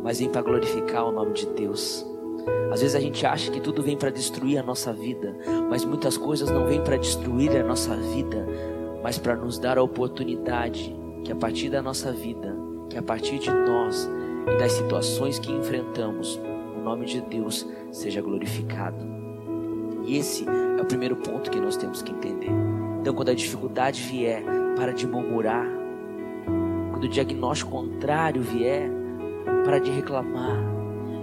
mas 0.03 0.19
vem 0.19 0.31
para 0.31 0.41
glorificar 0.41 1.07
o 1.07 1.13
nome 1.13 1.35
de 1.35 1.47
Deus. 1.49 2.07
Às 2.73 2.81
vezes 2.81 2.97
a 2.97 3.01
gente 3.01 3.27
acha 3.27 3.51
que 3.51 3.61
tudo 3.61 3.83
vem 3.83 3.99
para 3.99 4.09
destruir 4.09 4.57
a 4.57 4.63
nossa 4.63 4.95
vida, 4.95 5.37
mas 5.69 5.85
muitas 5.85 6.17
coisas 6.17 6.51
não 6.51 6.67
vêm 6.67 6.83
para 6.83 6.97
destruir 6.97 7.55
a 7.55 7.63
nossa 7.63 7.95
vida, 7.95 8.47
mas 9.03 9.19
para 9.19 9.37
nos 9.37 9.59
dar 9.59 9.77
a 9.77 9.83
oportunidade 9.83 10.97
que 11.23 11.31
a 11.31 11.37
partir 11.37 11.69
da 11.69 11.83
nossa 11.83 12.11
vida, 12.13 12.57
que 12.89 12.97
a 12.97 13.03
partir 13.03 13.39
de 13.39 13.51
nós, 13.51 14.09
e 14.53 14.59
das 14.59 14.73
situações 14.73 15.39
que 15.39 15.53
enfrentamos, 15.53 16.41
o 16.77 16.81
nome 16.81 17.07
de 17.07 17.21
Deus 17.21 17.67
seja 17.91 18.21
glorificado. 18.21 19.05
E 20.05 20.17
esse 20.17 20.47
é 20.47 20.83
o 20.83 20.87
primeiro 20.87 21.17
ponto 21.17 21.51
que 21.51 21.61
nós 21.61 21.77
temos 21.77 22.03
que 22.03 22.13
entender. 22.13 22.51
Então, 23.01 23.15
quando 23.15 23.31
a 23.31 23.35
dificuldade 23.35 24.03
vier, 24.03 24.43
para 24.79 24.93
de 24.93 25.07
murmurar. 25.07 25.67
Quando 26.91 27.05
o 27.05 27.09
diagnóstico 27.09 27.73
contrário 27.73 28.41
vier, 28.41 28.89
para 29.65 29.81
de 29.81 29.91
reclamar 29.91 30.57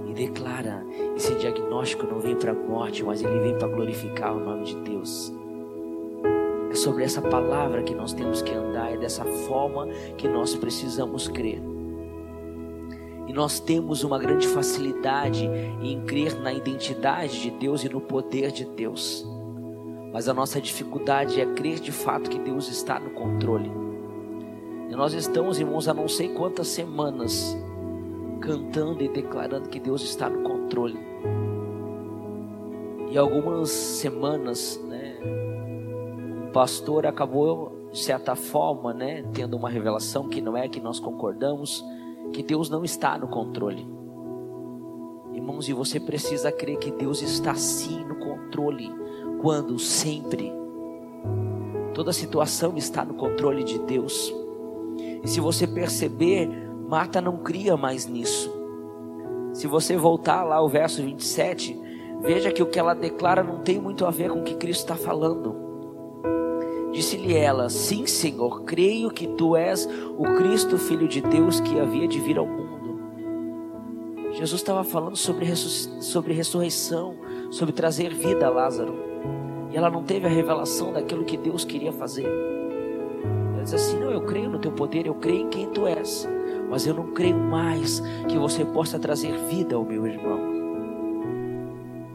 e 0.07 0.13
declara: 0.13 0.85
esse 1.15 1.33
diagnóstico 1.35 2.05
não 2.05 2.19
vem 2.19 2.35
para 2.35 2.51
a 2.51 2.53
morte, 2.53 3.03
mas 3.03 3.21
ele 3.21 3.39
vem 3.39 3.57
para 3.57 3.69
glorificar 3.69 4.35
o 4.35 4.39
nome 4.39 4.65
de 4.65 4.75
Deus. 4.81 5.33
É 6.69 6.75
sobre 6.75 7.03
essa 7.03 7.21
palavra 7.21 7.81
que 7.81 7.95
nós 7.95 8.13
temos 8.13 8.41
que 8.41 8.51
andar, 8.51 8.93
é 8.93 8.97
dessa 8.97 9.23
forma 9.23 9.87
que 10.17 10.27
nós 10.27 10.53
precisamos 10.55 11.29
crer. 11.29 11.74
E 13.27 13.33
nós 13.33 13.59
temos 13.59 14.03
uma 14.03 14.19
grande 14.19 14.47
facilidade 14.47 15.49
em 15.81 16.01
crer 16.05 16.39
na 16.39 16.53
identidade 16.53 17.41
de 17.41 17.51
Deus 17.51 17.83
e 17.83 17.89
no 17.89 17.99
poder 17.99 18.51
de 18.51 18.65
Deus. 18.65 19.25
Mas 20.13 20.29
a 20.29 20.33
nossa 20.33 20.61
dificuldade 20.61 21.41
é 21.41 21.45
crer 21.45 21.79
de 21.79 21.91
fato 21.91 22.29
que 22.29 22.39
Deus 22.39 22.69
está 22.69 22.99
no 22.99 23.09
controle. 23.11 23.71
E 24.89 24.95
nós 24.95 25.13
estamos, 25.13 25.59
irmãos, 25.59 25.87
há 25.87 25.93
não 25.93 26.07
sei 26.07 26.29
quantas 26.29 26.67
semanas 26.67 27.57
cantando 28.39 29.03
e 29.03 29.09
declarando 29.09 29.69
que 29.69 29.79
Deus 29.79 30.03
está 30.03 30.29
no 30.29 30.43
controle. 30.43 30.97
E 33.09 33.17
algumas 33.17 33.69
semanas, 33.69 34.79
né, 34.87 35.17
o 36.47 36.51
pastor 36.51 37.07
acabou 37.07 37.89
de 37.91 37.99
certa 37.99 38.35
forma, 38.35 38.93
né, 38.93 39.23
tendo 39.33 39.55
uma 39.55 39.69
revelação 39.69 40.27
que 40.27 40.41
não 40.41 40.55
é 40.55 40.67
que 40.67 40.81
nós 40.81 40.99
concordamos, 40.99 41.83
que 42.33 42.43
Deus 42.43 42.69
não 42.69 42.83
está 42.83 43.17
no 43.17 43.27
controle. 43.27 43.87
Irmãos, 45.33 45.67
e 45.67 45.73
você 45.73 45.99
precisa 45.99 46.51
crer 46.51 46.77
que 46.77 46.91
Deus 46.91 47.21
está 47.21 47.55
sim 47.55 48.03
no 48.05 48.15
controle, 48.15 48.91
quando 49.41 49.77
sempre. 49.77 50.51
Toda 51.93 52.13
situação 52.13 52.77
está 52.77 53.03
no 53.03 53.13
controle 53.13 53.63
de 53.63 53.79
Deus. 53.79 54.33
E 55.23 55.27
se 55.27 55.39
você 55.39 55.65
perceber, 55.67 56.47
Marta 56.87 57.19
não 57.19 57.37
cria 57.37 57.75
mais 57.75 58.07
nisso. 58.07 58.53
Se 59.53 59.67
você 59.67 59.97
voltar 59.97 60.43
lá 60.43 60.57
ao 60.57 60.67
verso 60.69 61.01
27, 61.01 61.79
veja 62.21 62.51
que 62.51 62.61
o 62.61 62.67
que 62.67 62.77
ela 62.77 62.93
declara 62.93 63.43
não 63.43 63.59
tem 63.59 63.79
muito 63.79 64.05
a 64.05 64.11
ver 64.11 64.29
com 64.29 64.39
o 64.39 64.43
que 64.43 64.55
Cristo 64.55 64.81
está 64.81 64.95
falando. 64.95 65.64
Disse-lhe 66.95 67.35
ela: 67.35 67.69
Sim, 67.69 68.07
Senhor, 68.07 68.61
creio 68.61 69.11
que 69.11 69.27
tu 69.27 69.53
és 69.57 69.85
o 70.17 70.23
Cristo, 70.37 70.77
Filho 70.77 71.09
de 71.09 71.19
Deus, 71.19 71.59
que 71.59 71.77
havia 71.77 72.07
de 72.07 72.21
vir 72.21 72.37
ao 72.37 72.47
mundo. 72.47 72.75
Jesus 74.31 74.61
estava 74.61 74.81
falando 74.81 75.17
sobre, 75.17 75.53
sobre 75.57 76.33
ressurreição, 76.33 77.17
sobre 77.51 77.73
trazer 77.73 78.13
vida 78.13 78.47
a 78.47 78.49
Lázaro. 78.49 78.95
E 79.73 79.75
ela 79.75 79.89
não 79.89 80.03
teve 80.03 80.25
a 80.25 80.29
revelação 80.29 80.93
daquilo 80.93 81.25
que 81.25 81.35
Deus 81.35 81.65
queria 81.65 81.91
fazer. 81.91 82.27
Ela 83.53 83.63
diz 83.63 83.73
assim: 83.73 83.99
Não, 83.99 84.11
eu 84.11 84.21
creio 84.21 84.49
no 84.49 84.59
teu 84.59 84.71
poder, 84.71 85.05
eu 85.05 85.15
creio 85.15 85.47
em 85.47 85.49
quem 85.49 85.69
tu 85.71 85.85
és. 85.85 86.25
Mas 86.69 86.87
eu 86.87 86.93
não 86.93 87.11
creio 87.11 87.37
mais 87.37 88.01
que 88.29 88.37
você 88.37 88.63
possa 88.63 88.97
trazer 88.97 89.33
vida 89.49 89.75
ao 89.75 89.83
meu 89.83 90.07
irmão. 90.07 90.39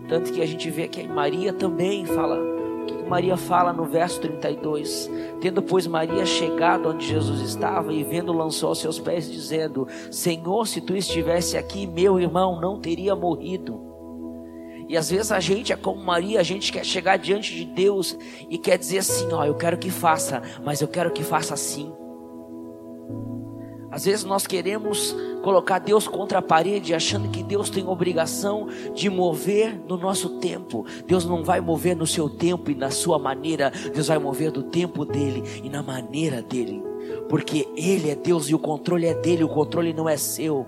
Tanto 0.09 0.33
que 0.33 0.41
a 0.41 0.47
gente 0.47 0.71
vê 0.71 0.89
que 0.89 1.07
Maria 1.07 1.53
também 1.53 2.07
fala 2.07 2.50
que 2.87 3.05
Maria 3.05 3.37
fala 3.37 3.73
no 3.73 3.85
verso 3.85 4.21
32: 4.21 5.11
Tendo, 5.41 5.63
pois, 5.63 5.87
Maria 5.87 6.25
chegado 6.25 6.89
onde 6.89 7.07
Jesus 7.07 7.41
estava 7.41 7.93
e 7.93 8.03
vendo, 8.03 8.33
lançou 8.33 8.71
aos 8.71 8.79
seus 8.79 8.99
pés, 8.99 9.31
dizendo: 9.31 9.87
Senhor, 10.11 10.67
se 10.67 10.81
tu 10.81 10.97
estivesse 10.97 11.57
aqui, 11.57 11.87
meu 11.87 12.21
irmão 12.21 12.61
não 12.61 12.81
teria 12.81 13.15
morrido. 13.15 13.91
E 14.89 14.97
às 14.97 15.09
vezes 15.11 15.31
a 15.31 15.39
gente 15.39 15.73
é 15.73 15.77
como 15.77 16.03
Maria, 16.03 16.41
a 16.41 16.43
gente 16.43 16.73
quer 16.73 16.85
chegar 16.85 17.17
diante 17.17 17.55
de 17.55 17.65
Deus 17.65 18.19
e 18.49 18.59
quer 18.59 18.77
dizer 18.77 18.99
assim: 18.99 19.33
Ó, 19.33 19.45
eu 19.45 19.55
quero 19.55 19.79
que 19.79 19.91
faça, 19.91 20.43
mas 20.65 20.81
eu 20.81 20.89
quero 20.89 21.13
que 21.13 21.23
faça 21.23 21.55
assim. 21.55 21.93
Às 23.91 24.05
vezes 24.05 24.25
nós 24.25 24.47
queremos 24.47 25.15
colocar 25.43 25.81
Deus 25.81 26.07
contra 26.07 26.39
a 26.39 26.43
parede, 26.43 26.95
achando 26.95 27.29
que 27.29 27.43
Deus 27.43 27.69
tem 27.69 27.87
obrigação 27.87 28.69
de 28.95 29.11
mover 29.11 29.81
no 29.89 29.97
nosso 29.97 30.39
tempo. 30.39 30.87
Deus 31.07 31.25
não 31.25 31.43
vai 31.43 31.61
mover 31.61 31.97
no 31.97 32.07
seu 32.07 32.29
tempo 32.29 32.71
e 32.71 32.75
na 32.75 32.91
sua 32.91 33.19
maneira, 33.19 33.73
Deus 33.93 34.07
vai 34.07 34.19
mover 34.19 34.53
do 34.53 34.63
tempo 34.63 35.05
dele 35.05 35.43
e 35.65 35.69
na 35.69 35.83
maneira 35.83 36.41
dele, 36.41 36.83
porque 37.29 37.67
Ele 37.77 38.11
é 38.11 38.15
Deus 38.15 38.49
e 38.49 38.55
o 38.55 38.59
controle 38.59 39.07
é 39.07 39.15
dele, 39.15 39.43
o 39.43 39.49
controle 39.49 39.93
não 39.93 40.09
é 40.09 40.17
seu. 40.17 40.65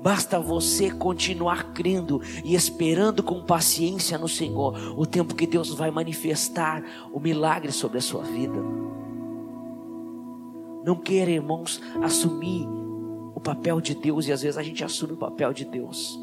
Basta 0.00 0.38
você 0.38 0.88
continuar 0.88 1.72
crendo 1.72 2.22
e 2.44 2.54
esperando 2.54 3.24
com 3.24 3.42
paciência 3.42 4.16
no 4.16 4.28
Senhor 4.28 4.94
o 4.96 5.04
tempo 5.04 5.34
que 5.34 5.48
Deus 5.48 5.74
vai 5.74 5.90
manifestar 5.90 6.84
o 7.12 7.18
milagre 7.18 7.72
sobre 7.72 7.98
a 7.98 8.02
sua 8.02 8.22
vida. 8.22 8.62
Não 10.86 10.94
queira, 10.94 11.32
irmãos, 11.32 11.82
assumir 12.00 12.64
o 13.34 13.40
papel 13.40 13.80
de 13.80 13.92
Deus 13.92 14.28
e 14.28 14.32
às 14.32 14.42
vezes 14.42 14.56
a 14.56 14.62
gente 14.62 14.84
assume 14.84 15.14
o 15.14 15.16
papel 15.16 15.52
de 15.52 15.64
Deus. 15.64 16.16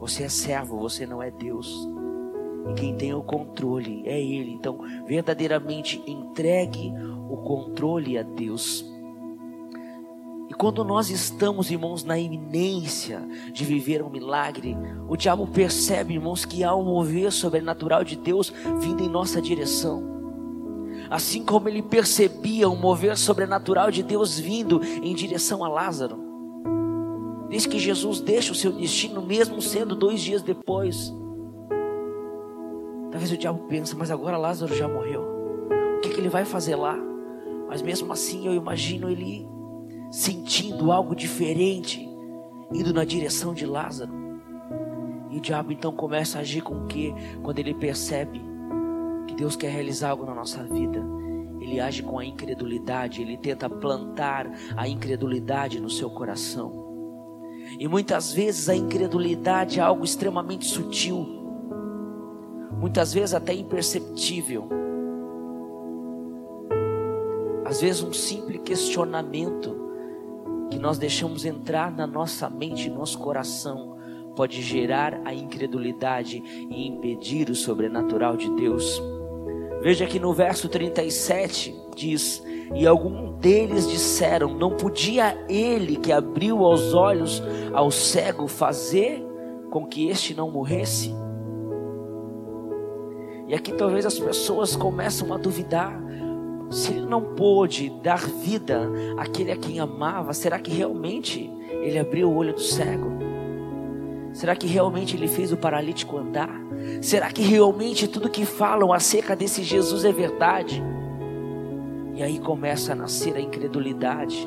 Você 0.00 0.24
é 0.24 0.28
servo, 0.28 0.76
você 0.76 1.06
não 1.06 1.22
é 1.22 1.30
Deus. 1.30 1.88
E 2.68 2.74
quem 2.74 2.96
tem 2.96 3.14
o 3.14 3.22
controle 3.22 4.02
é 4.06 4.20
Ele. 4.20 4.50
Então, 4.50 4.80
verdadeiramente 5.06 6.02
entregue 6.04 6.92
o 7.30 7.36
controle 7.36 8.18
a 8.18 8.24
Deus. 8.24 8.84
E 10.50 10.54
quando 10.54 10.82
nós 10.82 11.08
estamos, 11.08 11.70
irmãos, 11.70 12.02
na 12.02 12.18
iminência 12.18 13.20
de 13.52 13.64
viver 13.64 14.02
um 14.02 14.10
milagre, 14.10 14.76
o 15.08 15.16
diabo 15.16 15.46
percebe, 15.46 16.14
irmãos, 16.14 16.44
que 16.44 16.64
há 16.64 16.74
um 16.74 16.84
mover 16.84 17.30
sobrenatural 17.30 18.02
de 18.02 18.16
Deus 18.16 18.52
vindo 18.80 19.04
em 19.04 19.08
nossa 19.08 19.40
direção 19.40 20.15
assim 21.10 21.44
como 21.44 21.68
ele 21.68 21.82
percebia 21.82 22.68
o 22.68 22.76
mover 22.76 23.16
sobrenatural 23.16 23.90
de 23.90 24.02
Deus 24.02 24.38
vindo 24.38 24.82
em 25.02 25.14
direção 25.14 25.64
a 25.64 25.68
Lázaro. 25.68 26.18
Diz 27.48 27.66
que 27.66 27.78
Jesus 27.78 28.20
deixa 28.20 28.52
o 28.52 28.54
seu 28.54 28.72
destino, 28.72 29.22
mesmo 29.22 29.62
sendo 29.62 29.94
dois 29.94 30.20
dias 30.20 30.42
depois. 30.42 31.14
Talvez 33.10 33.30
o 33.30 33.36
diabo 33.36 33.60
pense, 33.68 33.94
mas 33.94 34.10
agora 34.10 34.36
Lázaro 34.36 34.74
já 34.74 34.88
morreu. 34.88 35.22
O 35.96 36.00
que, 36.00 36.10
que 36.10 36.20
ele 36.20 36.28
vai 36.28 36.44
fazer 36.44 36.76
lá? 36.76 36.98
Mas 37.68 37.82
mesmo 37.82 38.12
assim 38.12 38.46
eu 38.46 38.54
imagino 38.54 39.08
ele 39.08 39.46
sentindo 40.10 40.92
algo 40.92 41.14
diferente, 41.14 42.08
indo 42.72 42.92
na 42.92 43.04
direção 43.04 43.54
de 43.54 43.64
Lázaro. 43.64 44.12
E 45.30 45.38
o 45.38 45.40
diabo 45.40 45.72
então 45.72 45.92
começa 45.92 46.38
a 46.38 46.40
agir 46.40 46.62
com 46.62 46.84
o 46.84 46.86
que? 46.86 47.14
Quando 47.42 47.58
ele 47.58 47.74
percebe 47.74 48.40
Deus 49.36 49.54
quer 49.54 49.70
realizar 49.70 50.10
algo 50.10 50.24
na 50.24 50.34
nossa 50.34 50.64
vida, 50.64 51.04
ele 51.60 51.80
age 51.80 52.02
com 52.02 52.18
a 52.18 52.24
incredulidade, 52.24 53.22
ele 53.22 53.36
tenta 53.36 53.68
plantar 53.68 54.50
a 54.76 54.88
incredulidade 54.88 55.80
no 55.80 55.90
seu 55.90 56.08
coração. 56.08 56.86
E 57.78 57.88
muitas 57.88 58.32
vezes 58.32 58.68
a 58.68 58.76
incredulidade 58.76 59.80
é 59.80 59.82
algo 59.82 60.04
extremamente 60.04 60.64
sutil, 60.66 61.26
muitas 62.78 63.12
vezes 63.12 63.34
até 63.34 63.52
imperceptível. 63.52 64.68
Às 67.64 67.80
vezes 67.80 68.02
um 68.02 68.12
simples 68.12 68.60
questionamento 68.64 69.76
que 70.70 70.78
nós 70.78 70.98
deixamos 70.98 71.44
entrar 71.44 71.90
na 71.90 72.06
nossa 72.06 72.48
mente, 72.48 72.88
no 72.88 72.98
nosso 72.98 73.18
coração, 73.18 73.96
pode 74.36 74.62
gerar 74.62 75.20
a 75.24 75.34
incredulidade 75.34 76.42
e 76.70 76.86
impedir 76.86 77.50
o 77.50 77.54
sobrenatural 77.54 78.36
de 78.36 78.50
Deus. 78.54 79.02
Veja 79.86 80.04
que 80.04 80.18
no 80.18 80.32
verso 80.32 80.68
37 80.68 81.72
diz: 81.94 82.42
E 82.74 82.84
algum 82.88 83.38
deles 83.38 83.88
disseram: 83.88 84.52
Não 84.52 84.72
podia 84.72 85.38
ele 85.48 85.94
que 85.94 86.10
abriu 86.10 86.60
os 86.60 86.92
olhos 86.92 87.40
ao 87.72 87.88
cego 87.92 88.48
fazer 88.48 89.24
com 89.70 89.86
que 89.86 90.08
este 90.08 90.34
não 90.34 90.50
morresse? 90.50 91.14
E 93.46 93.54
aqui 93.54 93.70
talvez 93.74 94.04
as 94.04 94.18
pessoas 94.18 94.74
começam 94.74 95.32
a 95.32 95.36
duvidar. 95.36 96.02
Se 96.68 96.90
ele 96.90 97.06
não 97.06 97.22
pôde 97.36 97.88
dar 98.02 98.26
vida 98.26 98.90
àquele 99.16 99.52
a 99.52 99.56
quem 99.56 99.78
amava, 99.78 100.32
será 100.32 100.58
que 100.58 100.72
realmente 100.72 101.48
ele 101.70 101.96
abriu 101.96 102.28
o 102.28 102.34
olho 102.34 102.52
do 102.52 102.60
cego? 102.60 103.25
Será 104.36 104.54
que 104.54 104.66
realmente 104.66 105.16
ele 105.16 105.28
fez 105.28 105.50
o 105.50 105.56
paralítico 105.56 106.18
andar? 106.18 106.60
Será 107.00 107.32
que 107.32 107.40
realmente 107.40 108.06
tudo 108.06 108.28
que 108.28 108.44
falam 108.44 108.92
acerca 108.92 109.34
desse 109.34 109.62
Jesus 109.62 110.04
é 110.04 110.12
verdade? 110.12 110.84
E 112.14 112.22
aí 112.22 112.38
começa 112.38 112.92
a 112.92 112.94
nascer 112.94 113.34
a 113.34 113.40
incredulidade 113.40 114.46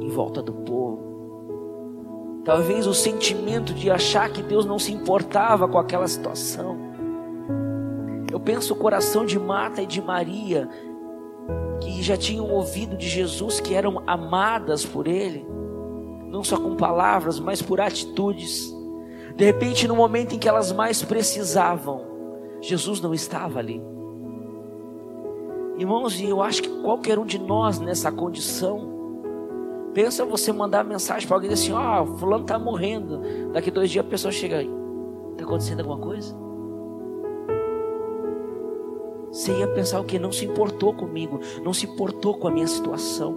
em 0.00 0.08
volta 0.08 0.42
do 0.42 0.52
povo. 0.52 2.42
Talvez 2.44 2.88
o 2.88 2.92
sentimento 2.92 3.72
de 3.72 3.88
achar 3.88 4.28
que 4.30 4.42
Deus 4.42 4.64
não 4.66 4.80
se 4.80 4.92
importava 4.92 5.68
com 5.68 5.78
aquela 5.78 6.08
situação. 6.08 6.76
Eu 8.32 8.40
penso 8.40 8.74
o 8.74 8.76
coração 8.76 9.24
de 9.24 9.38
Marta 9.38 9.80
e 9.80 9.86
de 9.86 10.02
Maria, 10.02 10.68
que 11.80 12.02
já 12.02 12.16
tinham 12.16 12.50
ouvido 12.50 12.96
de 12.96 13.08
Jesus, 13.08 13.60
que 13.60 13.74
eram 13.74 14.02
amadas 14.08 14.84
por 14.84 15.06
Ele, 15.06 15.46
não 16.26 16.42
só 16.42 16.56
com 16.56 16.74
palavras, 16.74 17.38
mas 17.38 17.62
por 17.62 17.80
atitudes. 17.80 18.73
De 19.36 19.44
repente, 19.44 19.88
no 19.88 19.96
momento 19.96 20.34
em 20.34 20.38
que 20.38 20.48
elas 20.48 20.70
mais 20.70 21.02
precisavam, 21.02 22.04
Jesus 22.60 23.00
não 23.00 23.12
estava 23.12 23.58
ali. 23.58 23.82
Irmãos, 25.76 26.20
e 26.20 26.28
eu 26.28 26.40
acho 26.40 26.62
que 26.62 26.68
qualquer 26.82 27.18
um 27.18 27.26
de 27.26 27.38
nós 27.38 27.80
nessa 27.80 28.12
condição, 28.12 28.94
pensa 29.92 30.24
você 30.24 30.52
mandar 30.52 30.84
mensagem 30.84 31.26
para 31.26 31.36
alguém 31.36 31.52
assim: 31.52 31.72
Ó, 31.72 32.02
oh, 32.02 32.06
Fulano 32.16 32.44
está 32.44 32.58
morrendo. 32.58 33.20
Daqui 33.52 33.72
dois 33.72 33.90
dias 33.90 34.04
a 34.04 34.08
pessoa 34.08 34.30
chega 34.30 34.58
aí: 34.58 34.70
Está 35.32 35.44
acontecendo 35.44 35.80
alguma 35.80 35.98
coisa? 35.98 36.34
Você 39.32 39.52
ia 39.52 39.66
pensar 39.66 39.98
o 39.98 40.04
que? 40.04 40.16
Não 40.16 40.30
se 40.30 40.44
importou 40.44 40.94
comigo, 40.94 41.40
não 41.64 41.72
se 41.72 41.86
importou 41.86 42.34
com 42.34 42.46
a 42.46 42.52
minha 42.52 42.68
situação. 42.68 43.34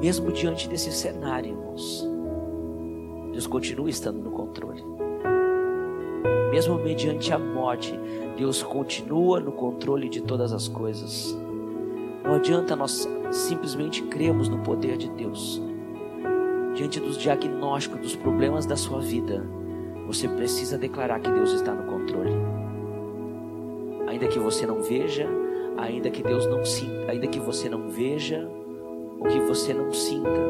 mesmo 0.00 0.32
diante 0.32 0.68
desse 0.68 0.90
cenário, 0.90 1.50
irmãos, 1.50 2.09
Deus 3.40 3.46
continua 3.46 3.88
estando 3.88 4.20
no 4.20 4.32
controle. 4.32 4.84
Mesmo 6.50 6.78
mediante 6.78 7.32
a 7.32 7.38
morte, 7.38 7.98
Deus 8.36 8.62
continua 8.62 9.40
no 9.40 9.50
controle 9.50 10.10
de 10.10 10.20
todas 10.20 10.52
as 10.52 10.68
coisas. 10.68 11.34
Não 12.22 12.34
adianta 12.34 12.76
nós 12.76 13.08
simplesmente 13.30 14.02
cremos 14.02 14.46
no 14.46 14.58
poder 14.58 14.98
de 14.98 15.08
Deus. 15.08 15.62
Diante 16.74 17.00
dos 17.00 17.16
diagnósticos, 17.16 18.00
dos 18.00 18.14
problemas 18.14 18.66
da 18.66 18.76
sua 18.76 19.00
vida, 19.00 19.42
você 20.06 20.28
precisa 20.28 20.76
declarar 20.76 21.18
que 21.20 21.30
Deus 21.30 21.54
está 21.54 21.72
no 21.72 21.90
controle. 21.90 22.34
Ainda 24.06 24.28
que 24.28 24.38
você 24.38 24.66
não 24.66 24.82
veja, 24.82 25.26
ainda 25.78 26.10
que 26.10 26.22
Deus 26.22 26.44
não 26.44 26.62
sinta, 26.62 27.10
ainda 27.10 27.26
que 27.26 27.40
você 27.40 27.70
não 27.70 27.88
veja, 27.88 28.46
o 29.20 29.24
que 29.24 29.38
você 29.40 29.74
não 29.74 29.92
sinta, 29.92 30.40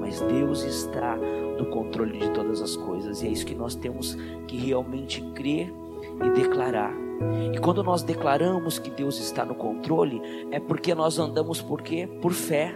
mas 0.00 0.20
Deus 0.22 0.62
está 0.62 1.16
no 1.16 1.66
controle 1.66 2.18
de 2.18 2.30
todas 2.30 2.62
as 2.62 2.76
coisas. 2.76 3.22
E 3.22 3.26
é 3.26 3.30
isso 3.30 3.46
que 3.46 3.54
nós 3.54 3.74
temos 3.74 4.16
que 4.48 4.56
realmente 4.56 5.20
crer 5.34 5.72
e 6.24 6.30
declarar. 6.30 6.94
E 7.52 7.58
quando 7.58 7.82
nós 7.82 8.02
declaramos 8.02 8.78
que 8.78 8.90
Deus 8.90 9.18
está 9.18 9.44
no 9.44 9.54
controle, 9.54 10.20
é 10.50 10.60
porque 10.60 10.94
nós 10.94 11.18
andamos 11.18 11.60
por 11.60 11.82
quê? 11.82 12.08
Por 12.20 12.32
fé. 12.32 12.74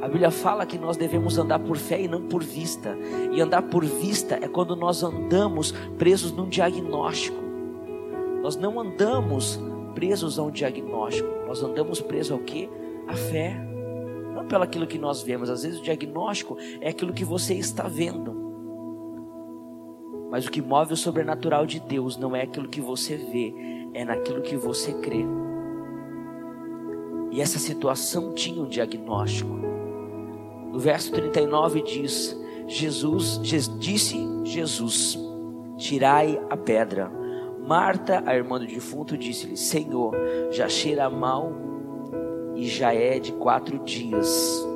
A 0.00 0.06
Bíblia 0.06 0.30
fala 0.30 0.64
que 0.64 0.78
nós 0.78 0.96
devemos 0.96 1.38
andar 1.38 1.58
por 1.58 1.76
fé 1.76 2.00
e 2.02 2.08
não 2.08 2.22
por 2.22 2.42
vista. 2.42 2.96
E 3.32 3.40
andar 3.40 3.62
por 3.62 3.84
vista 3.84 4.38
é 4.40 4.46
quando 4.46 4.76
nós 4.76 5.02
andamos 5.02 5.72
presos 5.96 6.32
num 6.32 6.48
diagnóstico. 6.48 7.38
Nós 8.42 8.56
não 8.56 8.78
andamos 8.78 9.60
presos 9.94 10.38
a 10.38 10.42
um 10.42 10.50
diagnóstico. 10.50 11.28
Nós 11.46 11.62
andamos 11.62 12.00
presos 12.00 12.32
ao 12.32 12.38
que? 12.38 12.70
A 13.08 13.14
fé. 13.14 13.67
Não 14.38 14.46
pelo 14.46 14.62
aquilo 14.62 14.86
que 14.86 14.98
nós 14.98 15.20
vemos. 15.20 15.50
Às 15.50 15.64
vezes 15.64 15.80
o 15.80 15.82
diagnóstico 15.82 16.56
é 16.80 16.90
aquilo 16.90 17.12
que 17.12 17.24
você 17.24 17.54
está 17.54 17.88
vendo. 17.88 18.46
Mas 20.30 20.46
o 20.46 20.50
que 20.50 20.62
move 20.62 20.92
o 20.92 20.96
sobrenatural 20.96 21.66
de 21.66 21.80
Deus 21.80 22.16
não 22.16 22.36
é 22.36 22.42
aquilo 22.42 22.68
que 22.68 22.80
você 22.80 23.16
vê, 23.16 23.52
é 23.94 24.04
naquilo 24.04 24.40
que 24.40 24.56
você 24.56 24.92
crê. 25.00 25.24
E 27.32 27.40
essa 27.40 27.58
situação 27.58 28.32
tinha 28.32 28.62
um 28.62 28.68
diagnóstico. 28.68 29.58
No 30.70 30.78
verso 30.78 31.10
39 31.10 31.82
diz: 31.82 32.38
Jesus 32.68 33.40
disse 33.42 34.16
Jesus: 34.44 35.18
Tirai 35.76 36.40
a 36.48 36.56
pedra. 36.56 37.10
Marta, 37.66 38.22
a 38.24 38.36
irmã 38.36 38.60
do 38.60 38.66
defunto, 38.66 39.18
disse-lhe: 39.18 39.56
Senhor, 39.56 40.14
já 40.52 40.68
cheira 40.68 41.10
mal 41.10 41.67
e 42.58 42.66
já 42.66 42.92
é 42.92 43.20
de 43.20 43.32
quatro 43.32 43.78
dias. 43.78 44.66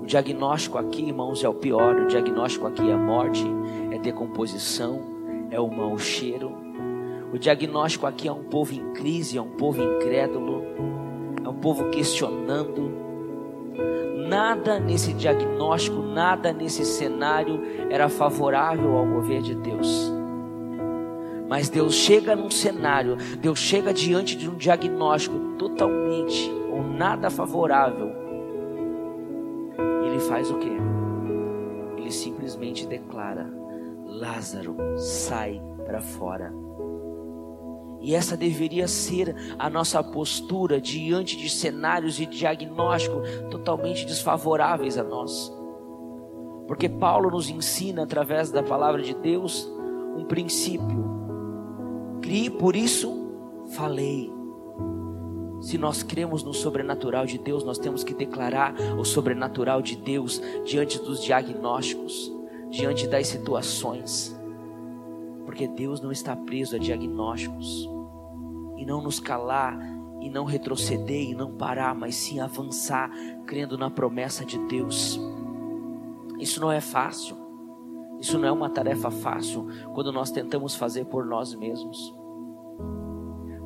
O 0.00 0.06
diagnóstico 0.06 0.78
aqui, 0.78 1.02
irmãos, 1.02 1.44
é 1.44 1.48
o 1.48 1.54
pior. 1.54 1.96
O 1.96 2.06
diagnóstico 2.06 2.66
aqui 2.66 2.90
é 2.90 2.96
morte, 2.96 3.44
é 3.90 3.98
decomposição, 3.98 5.02
é 5.50 5.60
o 5.60 5.68
mau 5.68 5.98
cheiro. 5.98 6.50
O 7.30 7.38
diagnóstico 7.38 8.06
aqui 8.06 8.26
é 8.26 8.32
um 8.32 8.44
povo 8.44 8.72
em 8.72 8.92
crise, 8.94 9.36
é 9.36 9.42
um 9.42 9.50
povo 9.50 9.82
incrédulo, 9.82 10.62
é 11.44 11.48
um 11.48 11.54
povo 11.54 11.90
questionando. 11.90 12.90
Nada 14.26 14.80
nesse 14.80 15.12
diagnóstico, 15.12 16.00
nada 16.00 16.54
nesse 16.54 16.86
cenário 16.86 17.60
era 17.90 18.08
favorável 18.08 18.96
ao 18.96 19.04
mover 19.04 19.42
de 19.42 19.54
Deus. 19.54 20.10
Mas 21.48 21.68
Deus 21.68 21.94
chega 21.94 22.34
num 22.34 22.50
cenário, 22.50 23.16
Deus 23.40 23.58
chega 23.58 23.92
diante 23.92 24.36
de 24.36 24.48
um 24.48 24.56
diagnóstico 24.56 25.38
totalmente 25.58 26.50
ou 26.70 26.82
nada 26.82 27.30
favorável. 27.30 28.10
Ele 30.04 30.18
faz 30.20 30.50
o 30.50 30.58
que? 30.58 30.72
Ele 31.98 32.10
simplesmente 32.10 32.86
declara: 32.86 33.52
Lázaro, 34.04 34.76
sai 34.96 35.60
para 35.84 36.00
fora. 36.00 36.52
E 38.00 38.14
essa 38.14 38.36
deveria 38.36 38.86
ser 38.86 39.34
a 39.58 39.70
nossa 39.70 40.02
postura 40.02 40.78
diante 40.78 41.38
de 41.38 41.48
cenários 41.48 42.20
e 42.20 42.26
diagnóstico 42.26 43.22
totalmente 43.50 44.04
desfavoráveis 44.04 44.98
a 44.98 45.02
nós. 45.02 45.50
Porque 46.66 46.86
Paulo 46.88 47.30
nos 47.30 47.48
ensina 47.48 48.02
através 48.02 48.50
da 48.50 48.62
palavra 48.62 49.02
de 49.02 49.14
Deus 49.14 49.66
um 50.16 50.24
princípio. 50.24 51.13
Crie, 52.34 52.50
por 52.50 52.74
isso 52.74 53.30
falei. 53.76 54.28
Se 55.60 55.78
nós 55.78 56.02
cremos 56.02 56.42
no 56.42 56.52
sobrenatural 56.52 57.26
de 57.26 57.38
Deus, 57.38 57.62
nós 57.62 57.78
temos 57.78 58.02
que 58.02 58.12
declarar 58.12 58.74
o 58.98 59.04
sobrenatural 59.04 59.80
de 59.80 59.94
Deus 59.94 60.42
diante 60.64 60.98
dos 60.98 61.22
diagnósticos, 61.22 62.32
diante 62.70 63.06
das 63.06 63.28
situações. 63.28 64.36
Porque 65.44 65.68
Deus 65.68 66.00
não 66.00 66.10
está 66.10 66.34
preso 66.34 66.74
a 66.74 66.78
diagnósticos. 66.80 67.88
E 68.78 68.84
não 68.84 69.00
nos 69.00 69.20
calar, 69.20 69.78
e 70.20 70.28
não 70.28 70.44
retroceder, 70.44 71.30
e 71.30 71.36
não 71.36 71.52
parar, 71.52 71.94
mas 71.94 72.16
sim 72.16 72.40
avançar, 72.40 73.12
crendo 73.46 73.78
na 73.78 73.90
promessa 73.90 74.44
de 74.44 74.58
Deus. 74.66 75.20
Isso 76.40 76.60
não 76.60 76.72
é 76.72 76.80
fácil. 76.80 77.36
Isso 78.18 78.36
não 78.40 78.48
é 78.48 78.50
uma 78.50 78.70
tarefa 78.70 79.08
fácil 79.08 79.68
quando 79.94 80.10
nós 80.10 80.32
tentamos 80.32 80.74
fazer 80.74 81.04
por 81.04 81.24
nós 81.24 81.54
mesmos. 81.54 82.23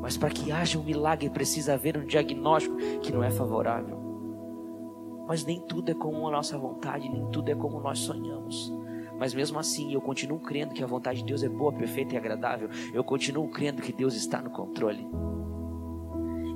Mas 0.09 0.17
para 0.17 0.31
que 0.31 0.51
haja 0.51 0.79
um 0.79 0.83
milagre 0.83 1.29
precisa 1.29 1.75
haver 1.75 1.99
um 1.99 2.07
diagnóstico 2.07 2.75
que 3.03 3.13
não 3.13 3.23
é 3.23 3.31
favorável. 3.31 3.99
Mas 5.27 5.45
nem 5.45 5.61
tudo 5.61 5.91
é 5.91 5.95
como 5.95 6.27
a 6.27 6.31
nossa 6.31 6.57
vontade, 6.57 7.11
nem 7.11 7.27
tudo 7.27 7.51
é 7.51 7.55
como 7.55 7.79
nós 7.79 7.99
sonhamos. 7.99 8.73
Mas 9.19 9.35
mesmo 9.35 9.59
assim, 9.59 9.93
eu 9.93 10.01
continuo 10.01 10.41
crendo 10.41 10.73
que 10.73 10.83
a 10.83 10.87
vontade 10.87 11.19
de 11.19 11.27
Deus 11.27 11.43
é 11.43 11.49
boa, 11.51 11.75
perfeita 11.75 12.15
e 12.15 12.17
agradável. 12.17 12.71
Eu 12.95 13.05
continuo 13.05 13.51
crendo 13.51 13.83
que 13.83 13.93
Deus 13.93 14.15
está 14.15 14.41
no 14.41 14.49
controle. 14.49 15.07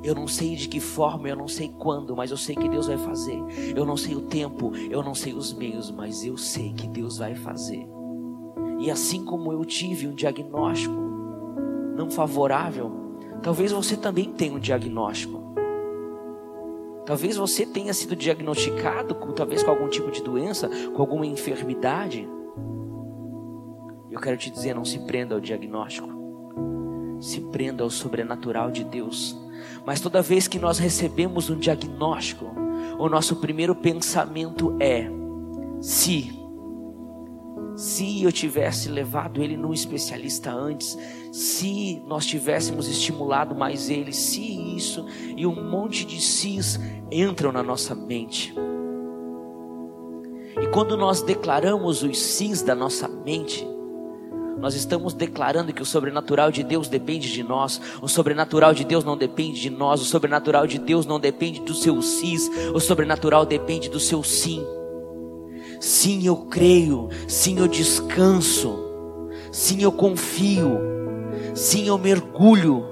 Eu 0.03 0.15
não 0.15 0.27
sei 0.27 0.57
de 0.57 0.67
que 0.67 0.81
forma, 0.81 1.29
eu 1.29 1.37
não 1.37 1.47
sei 1.47 1.69
quando, 1.79 2.17
mas 2.17 2.31
eu 2.31 2.39
sei 2.39 2.57
que 2.57 2.71
Deus 2.71 2.87
vai 2.87 2.97
fazer. 2.97 3.39
Eu 3.77 3.85
não 3.85 3.99
sei 3.99 4.15
o 4.15 4.23
tempo, 4.23 4.75
eu 4.91 5.03
não 5.03 5.15
sei 5.15 5.35
os 5.35 5.53
meios, 5.53 5.91
mas 5.91 6.25
eu 6.25 6.39
sei 6.39 6.73
que 6.73 6.89
Deus 6.89 7.19
vai 7.19 7.35
fazer. 7.35 7.87
E 8.81 8.91
assim 8.91 9.23
como 9.27 9.53
eu 9.53 9.63
tive 9.63 10.09
um 10.09 10.15
diagnóstico 10.15 10.95
não 11.95 12.11
favorável, 12.11 13.02
talvez 13.43 13.73
você 13.73 13.97
também 13.97 14.33
tenha 14.33 14.55
um 14.55 14.59
diagnóstico. 14.59 15.53
Talvez 17.05 17.37
você 17.37 17.67
tenha 17.67 17.93
sido 17.93 18.15
diagnosticado 18.15 19.15
com 19.15 19.33
talvez 19.33 19.63
com 19.63 19.71
algum 19.71 19.89
tipo 19.89 20.11
de 20.11 20.23
doença, 20.23 20.71
com 20.95 21.03
alguma 21.03 21.27
enfermidade. 21.27 22.29
Eu 24.11 24.21
quero 24.21 24.37
te 24.37 24.51
dizer, 24.51 24.75
não 24.75 24.85
se 24.85 25.01
prenda 25.01 25.35
ao 25.35 25.41
diagnóstico. 25.41 26.09
Se 27.21 27.41
prenda 27.41 27.83
ao 27.83 27.91
sobrenatural 27.91 28.71
de 28.71 28.85
Deus. 28.85 29.37
Mas 29.85 30.01
toda 30.01 30.23
vez 30.23 30.47
que 30.47 30.59
nós 30.59 30.79
recebemos 30.79 31.51
um 31.51 31.59
diagnóstico, 31.59 32.47
o 32.99 33.09
nosso 33.09 33.37
primeiro 33.37 33.75
pensamento 33.75 34.77
é: 34.81 35.09
se 35.81 36.42
se 37.83 38.23
eu 38.23 38.31
tivesse 38.31 38.89
levado 38.89 39.43
ele 39.43 39.57
num 39.57 39.73
especialista 39.73 40.53
antes, 40.53 40.97
se 41.33 42.01
nós 42.07 42.25
tivéssemos 42.25 42.87
estimulado 42.87 43.57
mais 43.57 43.91
ele, 43.91 44.13
se 44.13 44.41
isso 44.77 45.05
e 45.37 45.45
um 45.45 45.69
monte 45.69 46.05
de 46.05 46.21
sis 46.21 46.79
entram 47.11 47.51
na 47.51 47.61
nossa 47.61 47.93
mente. 47.93 48.55
E 50.63 50.67
quando 50.69 50.97
nós 50.97 51.23
declaramos 51.23 52.05
os 52.05 52.17
sis 52.21 52.63
da 52.63 52.77
nossa 52.77 53.09
mente, 53.09 53.67
nós 54.61 54.77
estamos 54.77 55.13
declarando 55.13 55.73
que 55.73 55.83
o 55.83 55.87
sobrenatural 55.87 56.53
de 56.53 56.63
Deus 56.63 56.87
depende 56.87 57.33
de 57.33 57.43
nós, 57.43 57.81
o 58.01 58.07
sobrenatural 58.07 58.73
de 58.73 58.85
Deus 58.85 59.03
não 59.03 59.17
depende 59.17 59.61
de 59.61 59.71
nós, 59.71 60.01
o 60.01 60.05
sobrenatural 60.05 60.69
de 60.69 60.79
Deus 60.79 61.05
não 61.05 61.19
depende 61.19 61.61
do 61.63 61.75
seu 61.75 62.01
sis, 62.01 62.49
o 62.73 62.79
sobrenatural 62.79 63.45
depende 63.45 63.89
do 63.91 63.99
seu 63.99 64.23
sim. 64.23 64.65
Sim, 65.83 66.25
eu 66.25 66.37
creio, 66.37 67.09
sim, 67.27 67.59
eu 67.59 67.67
descanso, 67.67 68.79
sim, 69.51 69.83
eu 69.83 69.91
confio, 69.91 70.79
sim, 71.57 71.89
eu 71.89 71.99
mergulho. 71.99 72.85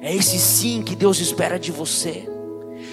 É 0.00 0.16
esse 0.16 0.38
sim 0.38 0.80
que 0.80 0.96
Deus 0.96 1.20
espera 1.20 1.58
de 1.58 1.70
você. 1.70 2.26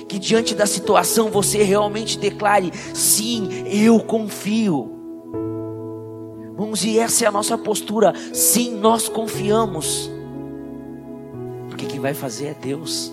Que 0.09 0.19
diante 0.19 0.53
da 0.53 0.65
situação 0.65 1.29
você 1.29 1.63
realmente 1.63 2.19
declare: 2.19 2.69
sim, 2.93 3.47
eu 3.65 3.97
confio. 4.01 4.91
Irmãos, 6.51 6.83
e 6.83 6.99
essa 6.99 7.23
é 7.23 7.27
a 7.29 7.31
nossa 7.31 7.57
postura. 7.57 8.13
Sim, 8.33 8.75
nós 8.75 9.07
confiamos. 9.07 10.11
Porque 11.69 11.85
quem 11.85 12.01
vai 12.01 12.13
fazer 12.13 12.47
é 12.47 12.53
Deus. 12.53 13.09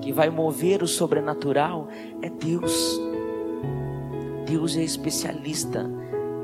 Quem 0.00 0.14
vai 0.14 0.30
mover 0.30 0.82
o 0.82 0.88
sobrenatural 0.88 1.88
é 2.22 2.30
Deus. 2.30 3.07
Deus 4.48 4.78
é 4.78 4.82
especialista 4.82 5.84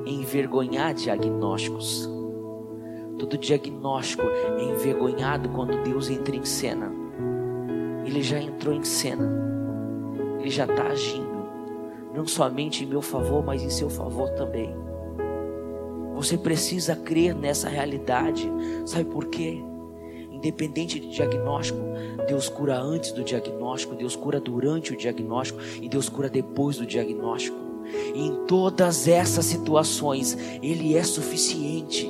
em 0.04 0.20
envergonhar 0.20 0.92
diagnósticos. 0.92 2.06
Todo 3.18 3.38
diagnóstico 3.38 4.24
é 4.58 4.62
envergonhado 4.62 5.48
quando 5.48 5.82
Deus 5.82 6.10
entra 6.10 6.36
em 6.36 6.44
cena. 6.44 6.92
Ele 8.04 8.22
já 8.22 8.38
entrou 8.38 8.74
em 8.74 8.84
cena. 8.84 9.26
Ele 10.38 10.50
já 10.50 10.66
está 10.66 10.88
agindo, 10.88 11.46
não 12.14 12.26
somente 12.26 12.84
em 12.84 12.86
meu 12.86 13.00
favor, 13.00 13.42
mas 13.42 13.62
em 13.62 13.70
seu 13.70 13.88
favor 13.88 14.28
também. 14.32 14.76
Você 16.14 16.36
precisa 16.36 16.94
crer 16.94 17.34
nessa 17.34 17.70
realidade. 17.70 18.52
Sabe 18.84 19.06
por 19.06 19.28
quê? 19.28 19.64
Independente 20.30 21.00
de 21.00 21.08
diagnóstico, 21.08 21.80
Deus 22.28 22.50
cura 22.50 22.78
antes 22.78 23.12
do 23.12 23.24
diagnóstico, 23.24 23.94
Deus 23.94 24.14
cura 24.14 24.38
durante 24.38 24.92
o 24.92 24.96
diagnóstico 24.96 25.58
e 25.80 25.88
Deus 25.88 26.10
cura 26.10 26.28
depois 26.28 26.76
do 26.76 26.84
diagnóstico. 26.84 27.63
Em 28.14 28.44
todas 28.46 29.06
essas 29.08 29.44
situações, 29.44 30.36
Ele 30.62 30.96
é 30.96 31.02
suficiente. 31.02 32.08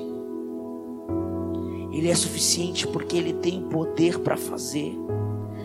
Ele 1.93 2.09
é 2.09 2.15
suficiente 2.15 2.87
porque 2.87 3.17
Ele 3.17 3.33
tem 3.35 3.63
poder 3.63 4.19
para 4.19 4.37
fazer. 4.37 4.97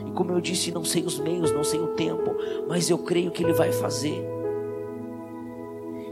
E 0.07 0.11
como 0.11 0.31
eu 0.31 0.39
disse, 0.39 0.71
não 0.71 0.83
sei 0.83 1.03
os 1.03 1.19
meios, 1.19 1.51
não 1.51 1.63
sei 1.63 1.79
o 1.79 1.87
tempo, 1.87 2.35
mas 2.67 2.89
eu 2.89 2.97
creio 2.97 3.31
que 3.31 3.43
Ele 3.43 3.53
vai 3.53 3.71
fazer. 3.71 4.23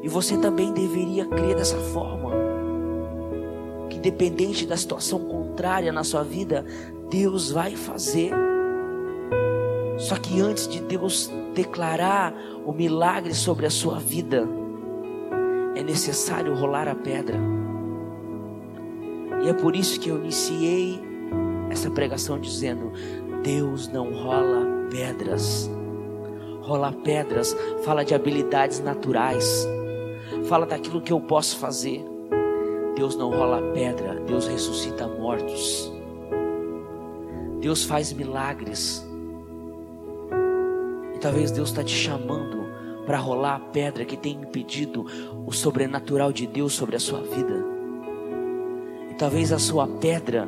E 0.03 0.09
você 0.09 0.37
também 0.37 0.71
deveria 0.71 1.25
crer 1.25 1.55
dessa 1.55 1.77
forma. 1.77 2.31
Que 3.89 3.97
independente 3.97 4.65
da 4.65 4.77
situação 4.77 5.19
contrária 5.19 5.91
na 5.91 6.03
sua 6.03 6.23
vida, 6.23 6.65
Deus 7.09 7.51
vai 7.51 7.75
fazer. 7.75 8.31
Só 10.07 10.15
que 10.15 10.39
antes 10.39 10.69
de 10.69 10.79
Deus 10.79 11.29
declarar 11.53 12.33
o 12.65 12.71
milagre 12.71 13.33
sobre 13.33 13.65
a 13.65 13.69
sua 13.69 13.99
vida, 13.99 14.47
é 15.75 15.83
necessário 15.83 16.55
rolar 16.55 16.87
a 16.87 16.95
pedra. 16.95 17.37
E 19.43 19.49
é 19.49 19.53
por 19.53 19.75
isso 19.75 19.99
que 19.99 20.07
eu 20.07 20.17
iniciei 20.17 20.97
essa 21.69 21.91
pregação 21.91 22.39
dizendo: 22.39 22.93
Deus 23.43 23.89
não 23.89 24.13
rola 24.13 24.65
pedras. 24.89 25.69
Rolar 26.61 26.93
pedras 27.03 27.53
fala 27.83 28.05
de 28.05 28.15
habilidades 28.15 28.79
naturais, 28.79 29.67
fala 30.45 30.65
daquilo 30.65 31.01
que 31.01 31.11
eu 31.11 31.19
posso 31.19 31.57
fazer. 31.57 32.01
Deus 32.95 33.13
não 33.17 33.29
rola 33.29 33.61
pedra, 33.73 34.21
Deus 34.21 34.47
ressuscita 34.47 35.05
mortos. 35.05 35.91
Deus 37.59 37.83
faz 37.83 38.13
milagres. 38.13 39.05
E 41.17 41.19
talvez 41.19 41.49
Deus 41.49 41.69
está 41.69 41.83
te 41.83 41.95
chamando 41.95 42.69
para 43.03 43.17
rolar 43.17 43.55
a 43.55 43.59
pedra 43.59 44.05
que 44.05 44.15
tem 44.15 44.33
impedido 44.33 45.03
o 45.47 45.51
sobrenatural 45.51 46.31
de 46.31 46.45
Deus 46.45 46.73
sobre 46.73 46.95
a 46.95 46.99
sua 46.99 47.21
vida. 47.21 47.65
E 49.09 49.15
talvez 49.15 49.51
a 49.51 49.57
sua 49.57 49.87
pedra 49.87 50.47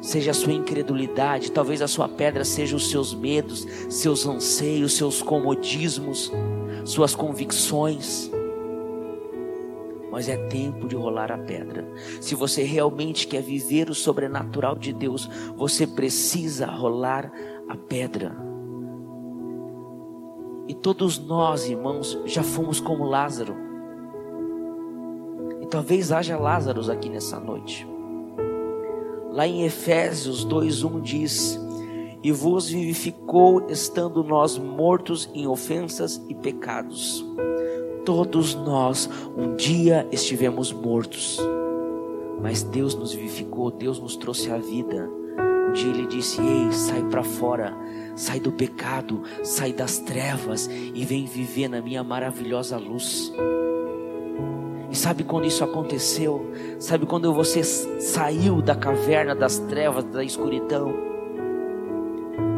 seja 0.00 0.32
a 0.32 0.34
sua 0.34 0.52
incredulidade, 0.52 1.52
talvez 1.52 1.80
a 1.80 1.86
sua 1.86 2.08
pedra 2.08 2.44
seja 2.44 2.74
os 2.74 2.90
seus 2.90 3.14
medos, 3.14 3.64
seus 3.88 4.26
anseios, 4.26 4.94
seus 4.94 5.22
comodismos, 5.22 6.32
suas 6.84 7.14
convicções 7.14 8.28
mas 10.10 10.28
é 10.28 10.36
tempo 10.48 10.88
de 10.88 10.96
rolar 10.96 11.30
a 11.30 11.38
pedra. 11.38 11.86
Se 12.20 12.34
você 12.34 12.64
realmente 12.64 13.28
quer 13.28 13.40
viver 13.40 13.88
o 13.88 13.94
sobrenatural 13.94 14.74
de 14.74 14.92
Deus, 14.92 15.30
você 15.54 15.86
precisa 15.86 16.66
rolar 16.66 17.30
a 17.68 17.76
pedra. 17.76 18.47
Todos 20.88 21.18
nós, 21.18 21.68
irmãos, 21.68 22.18
já 22.24 22.42
fomos 22.42 22.80
como 22.80 23.04
Lázaro. 23.04 23.54
E 25.60 25.66
talvez 25.66 26.10
haja 26.10 26.38
Lázaros 26.38 26.88
aqui 26.88 27.10
nessa 27.10 27.38
noite. 27.38 27.86
Lá 29.30 29.46
em 29.46 29.64
Efésios 29.64 30.46
2:1 30.46 30.98
diz: 31.02 31.60
"E 32.22 32.32
vos 32.32 32.70
vivificou 32.70 33.66
estando 33.68 34.24
nós 34.24 34.56
mortos 34.56 35.28
em 35.34 35.46
ofensas 35.46 36.24
e 36.26 36.34
pecados." 36.34 37.22
Todos 38.06 38.54
nós 38.54 39.10
um 39.36 39.56
dia 39.56 40.08
estivemos 40.10 40.72
mortos, 40.72 41.38
mas 42.40 42.62
Deus 42.62 42.94
nos 42.94 43.12
vivificou, 43.12 43.70
Deus 43.70 44.00
nos 44.00 44.16
trouxe 44.16 44.50
a 44.50 44.56
vida. 44.56 45.06
Um 45.68 45.72
dia 45.72 45.90
Ele 45.90 46.06
disse: 46.06 46.40
Ei, 46.40 46.72
sai 46.72 47.02
para 47.04 47.22
fora, 47.22 47.76
sai 48.16 48.40
do 48.40 48.50
pecado, 48.50 49.22
sai 49.42 49.72
das 49.72 49.98
trevas 49.98 50.66
e 50.66 51.04
vem 51.04 51.26
viver 51.26 51.68
na 51.68 51.82
minha 51.82 52.02
maravilhosa 52.02 52.78
luz. 52.78 53.32
E 54.90 54.96
sabe 54.96 55.22
quando 55.22 55.46
isso 55.46 55.62
aconteceu? 55.62 56.50
Sabe 56.78 57.04
quando 57.04 57.32
você 57.34 57.62
saiu 57.62 58.62
da 58.62 58.74
caverna 58.74 59.34
das 59.34 59.58
trevas, 59.58 60.04
da 60.04 60.24
escuridão? 60.24 60.94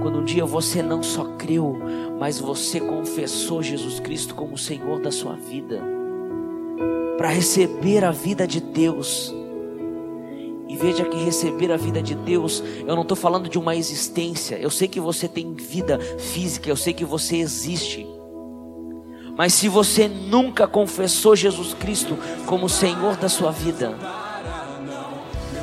Quando 0.00 0.20
um 0.20 0.24
dia 0.24 0.44
você 0.44 0.80
não 0.80 1.02
só 1.02 1.24
creu, 1.36 1.76
mas 2.18 2.38
você 2.38 2.80
confessou 2.80 3.62
Jesus 3.62 3.98
Cristo 3.98 4.34
como 4.34 4.56
Senhor 4.56 5.00
da 5.00 5.10
sua 5.10 5.34
vida, 5.34 5.82
para 7.18 7.28
receber 7.28 8.04
a 8.04 8.12
vida 8.12 8.46
de 8.46 8.60
Deus. 8.60 9.34
E 10.70 10.76
veja 10.76 11.04
que 11.04 11.16
receber 11.16 11.72
a 11.72 11.76
vida 11.76 12.00
de 12.00 12.14
Deus, 12.14 12.62
eu 12.86 12.94
não 12.94 13.02
estou 13.02 13.16
falando 13.16 13.48
de 13.48 13.58
uma 13.58 13.74
existência. 13.74 14.54
Eu 14.54 14.70
sei 14.70 14.86
que 14.86 15.00
você 15.00 15.26
tem 15.26 15.52
vida 15.52 15.98
física, 16.16 16.70
eu 16.70 16.76
sei 16.76 16.92
que 16.92 17.04
você 17.04 17.38
existe. 17.38 18.06
Mas 19.36 19.52
se 19.52 19.68
você 19.68 20.06
nunca 20.06 20.68
confessou 20.68 21.34
Jesus 21.34 21.74
Cristo 21.74 22.16
como 22.46 22.68
Senhor 22.68 23.16
da 23.16 23.28
sua 23.28 23.50
vida, 23.50 23.96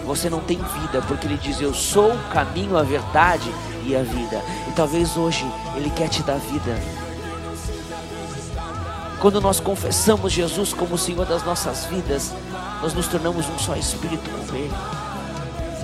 você 0.05 0.29
não 0.29 0.41
tem 0.41 0.57
vida, 0.57 1.01
porque 1.07 1.25
Ele 1.25 1.37
diz: 1.37 1.61
Eu 1.61 1.73
sou 1.73 2.11
o 2.11 2.29
caminho, 2.33 2.75
a 2.75 2.83
verdade 2.83 3.49
e 3.85 3.95
a 3.95 4.03
vida. 4.03 4.41
E 4.67 4.73
talvez 4.73 5.15
hoje 5.15 5.45
Ele 5.77 5.89
quer 5.89 6.09
te 6.09 6.21
dar 6.21 6.37
vida. 6.37 6.77
Quando 9.21 9.39
nós 9.39 9.61
confessamos 9.61 10.33
Jesus 10.33 10.73
como 10.73 10.95
o 10.95 10.97
Senhor 10.97 11.25
das 11.25 11.45
nossas 11.45 11.85
vidas, 11.85 12.33
nós 12.81 12.93
nos 12.93 13.07
tornamos 13.07 13.47
um 13.49 13.59
só 13.59 13.75
espírito 13.75 14.29
com 14.29 14.55
Ele. 14.55 14.73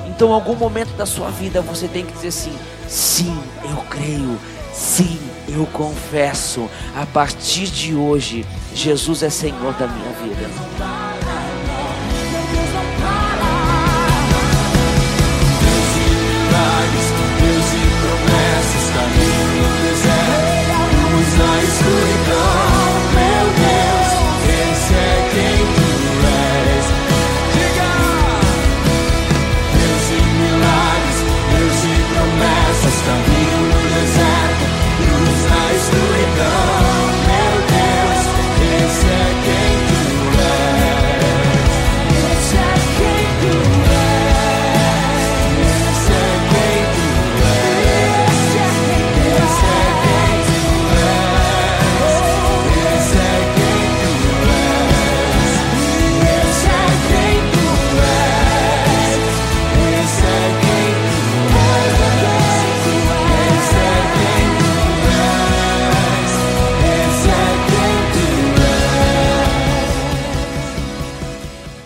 Então, 0.08 0.29
em 0.29 0.34
algum 0.34 0.56
momento 0.56 0.95
da 0.95 1.06
sua 1.06 1.29
vida, 1.29 1.62
você 1.62 1.88
tem 1.88 2.06
que 2.06 2.13
dizer 2.13 2.27
assim: 2.27 2.53
sim, 2.88 3.38
eu 3.63 3.77
creio, 3.89 4.39
sim, 4.73 5.19
eu 5.47 5.65
confesso. 5.67 6.69
A 6.95 7.06
partir 7.06 7.67
de 7.67 7.95
hoje, 7.95 8.45
Jesus 8.75 9.23
é 9.23 9.29
Senhor 9.29 9.73
da 9.73 9.88
minha 9.88 10.12
vida. 10.12 10.92